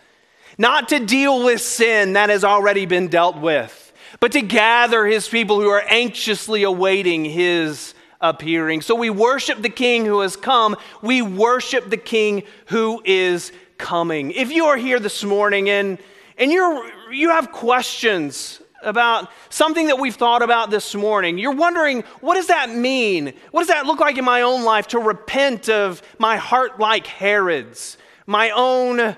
not 0.58 0.88
to 0.88 0.98
deal 0.98 1.44
with 1.44 1.60
sin 1.60 2.14
that 2.14 2.30
has 2.30 2.42
already 2.42 2.84
been 2.84 3.06
dealt 3.06 3.36
with, 3.36 3.83
but 4.20 4.32
to 4.32 4.40
gather 4.40 5.06
his 5.06 5.28
people 5.28 5.60
who 5.60 5.68
are 5.68 5.84
anxiously 5.88 6.62
awaiting 6.62 7.24
his 7.24 7.94
appearing. 8.20 8.80
So 8.80 8.94
we 8.94 9.10
worship 9.10 9.60
the 9.60 9.68
king 9.68 10.06
who 10.06 10.20
has 10.20 10.36
come, 10.36 10.76
we 11.02 11.22
worship 11.22 11.90
the 11.90 11.96
king 11.96 12.42
who 12.66 13.02
is 13.04 13.52
coming. 13.78 14.30
If 14.32 14.50
you 14.50 14.66
are 14.66 14.76
here 14.76 14.98
this 14.98 15.24
morning 15.24 15.68
and 15.68 15.98
and 16.36 16.50
you're 16.50 17.12
you 17.12 17.30
have 17.30 17.52
questions 17.52 18.60
about 18.82 19.30
something 19.48 19.86
that 19.86 19.98
we've 19.98 20.14
thought 20.14 20.42
about 20.42 20.70
this 20.70 20.94
morning. 20.94 21.38
You're 21.38 21.54
wondering, 21.54 22.02
what 22.20 22.34
does 22.34 22.48
that 22.48 22.70
mean? 22.70 23.32
What 23.50 23.62
does 23.62 23.68
that 23.68 23.86
look 23.86 24.00
like 24.00 24.18
in 24.18 24.24
my 24.24 24.42
own 24.42 24.64
life 24.64 24.88
to 24.88 24.98
repent 24.98 25.68
of 25.68 26.02
my 26.18 26.36
heart 26.36 26.78
like 26.78 27.06
Herod's, 27.06 27.96
my 28.26 28.50
own 28.50 29.16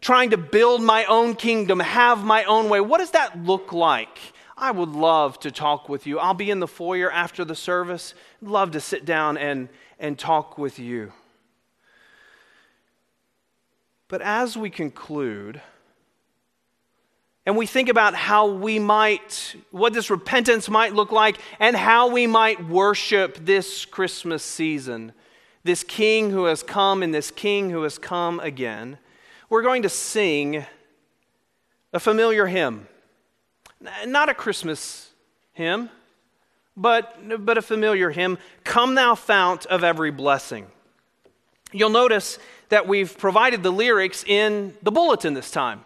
trying 0.00 0.30
to 0.30 0.36
build 0.36 0.82
my 0.82 1.04
own 1.04 1.34
kingdom, 1.34 1.80
have 1.80 2.24
my 2.24 2.44
own 2.44 2.68
way? 2.68 2.80
What 2.80 2.98
does 2.98 3.12
that 3.12 3.44
look 3.44 3.72
like? 3.72 4.18
I 4.56 4.70
would 4.70 4.90
love 4.90 5.40
to 5.40 5.50
talk 5.50 5.88
with 5.88 6.06
you. 6.06 6.18
I'll 6.18 6.34
be 6.34 6.50
in 6.50 6.60
the 6.60 6.68
foyer 6.68 7.10
after 7.10 7.44
the 7.44 7.56
service. 7.56 8.14
Love 8.40 8.70
to 8.72 8.80
sit 8.80 9.04
down 9.04 9.36
and, 9.36 9.68
and 9.98 10.18
talk 10.18 10.58
with 10.58 10.78
you. 10.78 11.12
But 14.08 14.22
as 14.22 14.56
we 14.56 14.70
conclude, 14.70 15.60
and 17.46 17.56
we 17.56 17.66
think 17.66 17.88
about 17.88 18.14
how 18.14 18.46
we 18.46 18.78
might, 18.78 19.56
what 19.70 19.92
this 19.92 20.08
repentance 20.08 20.70
might 20.70 20.94
look 20.94 21.10
like, 21.10 21.38
and 21.58 21.76
how 21.76 22.08
we 22.08 22.26
might 22.26 22.64
worship 22.68 23.44
this 23.44 23.84
Christmas 23.84 24.42
season, 24.42 25.12
this 25.64 25.82
King 25.82 26.30
who 26.30 26.44
has 26.44 26.62
come 26.62 27.02
and 27.02 27.12
this 27.12 27.30
King 27.30 27.70
who 27.70 27.82
has 27.82 27.98
come 27.98 28.38
again, 28.40 28.98
we're 29.50 29.62
going 29.62 29.82
to 29.82 29.88
sing 29.88 30.64
a 31.92 32.00
familiar 32.00 32.46
hymn. 32.46 32.86
Not 34.06 34.28
a 34.28 34.34
Christmas 34.34 35.10
hymn, 35.52 35.90
but, 36.76 37.44
but 37.44 37.58
a 37.58 37.62
familiar 37.62 38.10
hymn 38.10 38.38
Come, 38.64 38.94
thou 38.94 39.14
fount 39.14 39.66
of 39.66 39.84
every 39.84 40.10
blessing. 40.10 40.66
You'll 41.72 41.90
notice 41.90 42.38
that 42.68 42.86
we've 42.86 43.16
provided 43.18 43.62
the 43.62 43.70
lyrics 43.70 44.24
in 44.24 44.74
the 44.82 44.92
bulletin 44.92 45.34
this 45.34 45.50
time. 45.50 45.84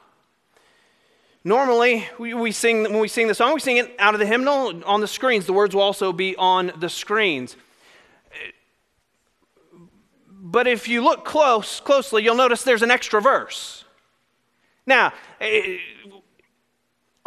Normally, 1.44 2.06
we, 2.18 2.34
we 2.34 2.52
sing, 2.52 2.82
when 2.82 2.98
we 2.98 3.08
sing 3.08 3.26
the 3.26 3.34
song, 3.34 3.54
we 3.54 3.60
sing 3.60 3.78
it 3.78 3.94
out 3.98 4.14
of 4.14 4.20
the 4.20 4.26
hymnal 4.26 4.82
on 4.84 5.00
the 5.00 5.08
screens. 5.08 5.46
The 5.46 5.52
words 5.52 5.74
will 5.74 5.82
also 5.82 6.12
be 6.12 6.36
on 6.36 6.72
the 6.78 6.88
screens. 6.88 7.56
But 10.30 10.66
if 10.66 10.88
you 10.88 11.02
look 11.02 11.24
close, 11.24 11.80
closely, 11.80 12.22
you'll 12.22 12.34
notice 12.34 12.62
there's 12.62 12.82
an 12.82 12.90
extra 12.90 13.20
verse. 13.20 13.84
Now, 14.86 15.12
eh, 15.40 15.78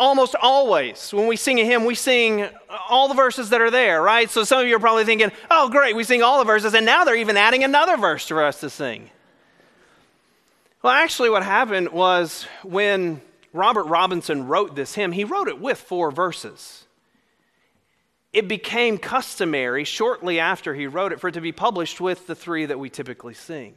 almost 0.01 0.35
always 0.41 1.13
when 1.13 1.27
we 1.27 1.35
sing 1.35 1.59
a 1.59 1.63
hymn, 1.63 1.85
we 1.85 1.93
sing 1.93 2.49
all 2.89 3.07
the 3.07 3.13
verses 3.13 3.51
that 3.51 3.61
are 3.61 3.69
there, 3.69 4.01
right? 4.01 4.29
So 4.29 4.43
some 4.43 4.59
of 4.59 4.67
you 4.67 4.75
are 4.75 4.79
probably 4.79 5.05
thinking, 5.05 5.31
oh, 5.51 5.69
great, 5.69 5.95
we 5.95 6.03
sing 6.03 6.23
all 6.23 6.39
the 6.39 6.43
verses, 6.43 6.73
and 6.73 6.85
now 6.85 7.05
they're 7.05 7.15
even 7.15 7.37
adding 7.37 7.63
another 7.63 7.97
verse 7.97 8.27
for 8.27 8.43
us 8.43 8.59
to 8.61 8.69
sing. 8.69 9.11
Well, 10.81 10.91
actually, 10.91 11.29
what 11.29 11.43
happened 11.43 11.89
was 11.89 12.47
when 12.63 13.21
Robert 13.53 13.83
Robinson 13.83 14.47
wrote 14.47 14.75
this 14.75 14.95
hymn, 14.95 15.11
he 15.11 15.23
wrote 15.23 15.47
it 15.47 15.61
with 15.61 15.77
four 15.77 16.09
verses. 16.09 16.85
It 18.33 18.47
became 18.47 18.97
customary 18.97 19.83
shortly 19.83 20.39
after 20.39 20.73
he 20.73 20.87
wrote 20.87 21.11
it 21.11 21.19
for 21.19 21.27
it 21.27 21.33
to 21.33 21.41
be 21.41 21.51
published 21.51 22.01
with 22.01 22.25
the 22.25 22.33
three 22.33 22.65
that 22.65 22.79
we 22.79 22.89
typically 22.89 23.35
sing. 23.35 23.75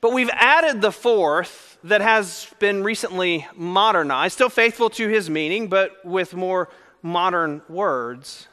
But 0.00 0.12
we've 0.12 0.30
added 0.32 0.80
the 0.80 0.92
fourth 0.92 1.78
that 1.84 2.00
has 2.00 2.48
been 2.58 2.82
recently 2.82 3.46
modernized, 3.54 4.34
still 4.34 4.48
faithful 4.48 4.90
to 4.90 5.08
his 5.08 5.28
meaning, 5.28 5.68
but 5.68 6.04
with 6.04 6.34
more 6.34 6.68
modern 7.02 7.62
words. 7.68 8.48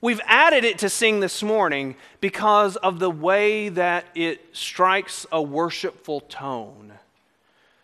We've 0.00 0.20
added 0.24 0.64
it 0.64 0.78
to 0.78 0.88
sing 0.88 1.20
this 1.20 1.42
morning 1.42 1.96
because 2.20 2.76
of 2.76 2.98
the 2.98 3.10
way 3.10 3.70
that 3.70 4.06
it 4.14 4.40
strikes 4.52 5.26
a 5.32 5.42
worshipful 5.42 6.20
tone 6.20 6.92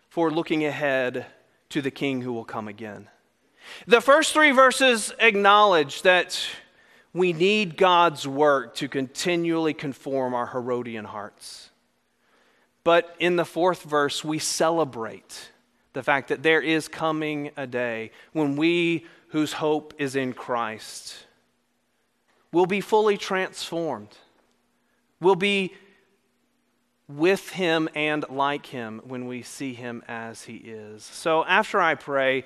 for 0.09 0.31
looking 0.31 0.65
ahead 0.65 1.27
to 1.71 1.83
the 1.83 1.91
King 1.91 2.21
who 2.21 2.33
will 2.33 2.45
come 2.45 2.69
again. 2.69 3.09
The 3.87 4.01
first 4.01 4.33
three 4.33 4.51
verses 4.53 5.13
acknowledge 5.19 6.03
that 6.03 6.41
we 7.13 7.33
need 7.33 7.77
God's 7.77 8.29
work 8.29 8.75
to 8.77 8.89
continually 8.89 9.75
conform 9.75 10.35
our 10.35 10.47
Herodian 10.47 11.07
hearts. 11.07 11.71
But 12.85 13.15
in 13.19 13.37
the 13.37 13.45
fourth 13.45 13.83
verse, 13.83 14.25
we 14.25 14.39
celebrate 14.39 15.51
the 15.93 16.03
fact 16.03 16.29
that 16.29 16.43
there 16.43 16.61
is 16.61 16.89
coming 16.89 17.51
a 17.57 17.67
day 17.67 18.11
when 18.33 18.57
we, 18.57 19.07
whose 19.29 19.53
hope 19.53 19.95
is 19.99 20.17
in 20.17 20.33
Christ, 20.33 21.27
will 22.51 22.67
be 22.67 22.81
fully 22.81 23.17
transformed, 23.17 24.17
will 25.21 25.37
be 25.37 25.75
with 27.09 27.51
him 27.51 27.89
and 27.95 28.25
like 28.31 28.67
him 28.67 29.01
when 29.05 29.27
we 29.27 29.43
see 29.43 29.75
him 29.75 30.03
as 30.09 30.45
he 30.45 30.57
is. 30.57 31.05
So 31.05 31.45
after 31.45 31.81
I 31.81 31.95
pray, 31.95 32.45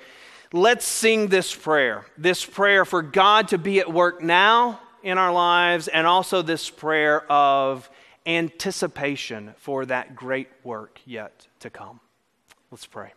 let's 0.53 0.85
sing 0.85 1.29
this 1.29 1.55
prayer 1.55 2.07
this 2.19 2.45
prayer 2.45 2.85
for 2.85 3.03
God 3.03 3.49
to 3.49 3.59
be 3.59 3.81
at 3.81 3.93
work 3.93 4.23
now 4.23 4.81
in 5.03 5.19
our 5.19 5.33
lives, 5.33 5.87
and 5.87 6.05
also 6.07 6.43
this 6.43 6.69
prayer 6.69 7.31
of 7.31 7.89
anticipation 8.27 9.55
for 9.57 9.87
that 9.87 10.17
great 10.17 10.49
work 10.65 11.01
yet 11.07 11.47
to 11.61 11.71
come. 11.71 12.01
Let's 12.71 12.87
pray. 12.87 13.13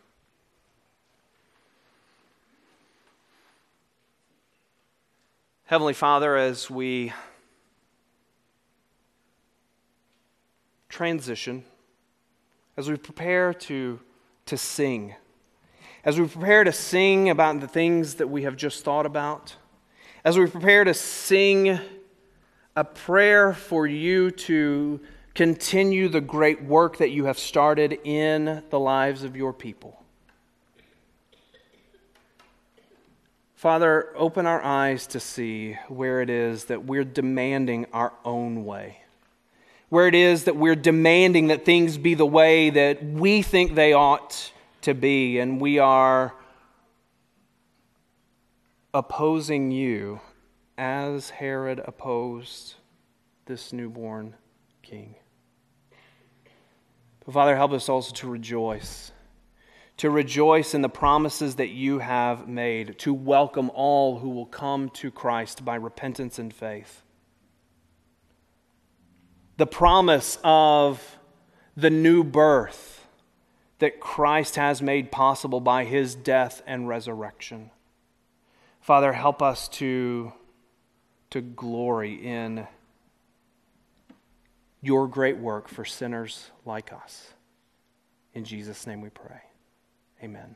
Heavenly 5.66 5.93
Father, 5.93 6.36
as 6.36 6.70
we 6.70 7.14
transition, 10.89 11.64
as 12.76 12.89
we 12.89 12.97
prepare 12.97 13.53
to, 13.53 13.99
to 14.47 14.57
sing, 14.57 15.16
as 16.03 16.20
we 16.20 16.28
prepare 16.28 16.64
to 16.64 16.72
sing 16.72 17.30
about 17.30 17.60
the 17.60 17.68
things 17.68 18.16
that 18.16 18.28
we 18.30 18.43
have 18.43 18.55
just 18.55 18.84
thought 18.84 19.05
about, 19.05 19.55
as 20.24 20.38
we 20.38 20.47
prepare 20.47 20.84
to 20.84 20.93
sing 20.93 21.80
a 22.80 22.84
prayer 22.86 23.51
for 23.51 23.86
you 23.86 24.32
to 24.32 25.01
continue 25.36 26.07
the 26.07 26.21
great 26.21 26.63
work 26.63 26.95
that 26.99 27.09
you 27.09 27.25
have 27.25 27.38
started 27.38 27.99
in 28.05 28.63
the 28.69 28.80
lives 28.80 29.25
of 29.25 29.36
your 29.36 29.51
people. 29.51 30.01
Father, 33.53 34.13
open 34.15 34.45
our 34.45 34.63
eyes 34.63 35.07
to 35.07 35.19
see 35.19 35.73
where 35.89 36.21
it 36.21 36.30
is 36.30 36.65
that 36.65 36.86
we're 36.86 37.03
demanding 37.03 37.86
our 37.91 38.13
own 38.23 38.63
way 38.63 38.99
where 39.89 40.07
it 40.07 40.15
is 40.15 40.43
that 40.43 40.55
we're 40.55 40.75
demanding 40.75 41.47
that 41.47 41.65
things 41.65 41.97
be 41.97 42.13
the 42.13 42.25
way 42.25 42.69
that 42.69 43.03
we 43.03 43.41
think 43.41 43.73
they 43.73 43.91
ought 43.91 44.51
to 44.82 44.93
be, 44.93 45.39
and 45.39 45.59
we 45.59 45.80
are 45.80 46.32
opposing 48.93 49.71
you 49.71 50.19
as 50.80 51.30
Herod 51.30 51.82
opposed 51.86 52.75
this 53.45 53.71
newborn 53.71 54.36
king. 54.82 55.15
But 57.25 57.34
Father, 57.34 57.55
help 57.55 57.73
us 57.73 57.89
also 57.89 58.13
to 58.15 58.30
rejoice. 58.30 59.11
To 59.97 60.09
rejoice 60.09 60.73
in 60.73 60.82
the 60.82 60.89
promises 60.89 61.55
that 61.55 61.69
you 61.69 61.99
have 61.99 62.47
made, 62.47 62.97
to 62.99 63.13
welcome 63.13 63.69
all 63.75 64.19
who 64.19 64.30
will 64.30 64.45
come 64.45 64.89
to 64.91 65.11
Christ 65.11 65.65
by 65.65 65.75
repentance 65.75 66.39
and 66.39 66.53
faith 66.53 67.03
the 69.59 69.67
promise 69.67 70.39
of 70.41 71.17
the 71.75 71.89
new 71.89 72.23
birth 72.23 73.05
that 73.80 73.99
Christ 73.99 74.55
has 74.55 74.82
made 74.82 75.11
possible 75.11 75.59
by 75.59 75.84
his 75.84 76.15
death 76.15 76.61
and 76.65 76.88
resurrection. 76.88 77.69
Father, 78.80 79.11
help 79.11 79.41
us 79.41 79.67
to, 79.67 80.32
to 81.32 81.41
glory 81.41 82.13
in 82.13 82.67
your 84.82 85.07
great 85.07 85.38
work 85.38 85.67
for 85.67 85.86
sinners 85.86 86.51
like 86.65 86.93
us. 86.93 87.34
In 88.34 88.45
Jesus' 88.45 88.88
name 88.88 89.01
we 89.01 89.09
pray. 89.09 89.41
Amen. 90.23 90.47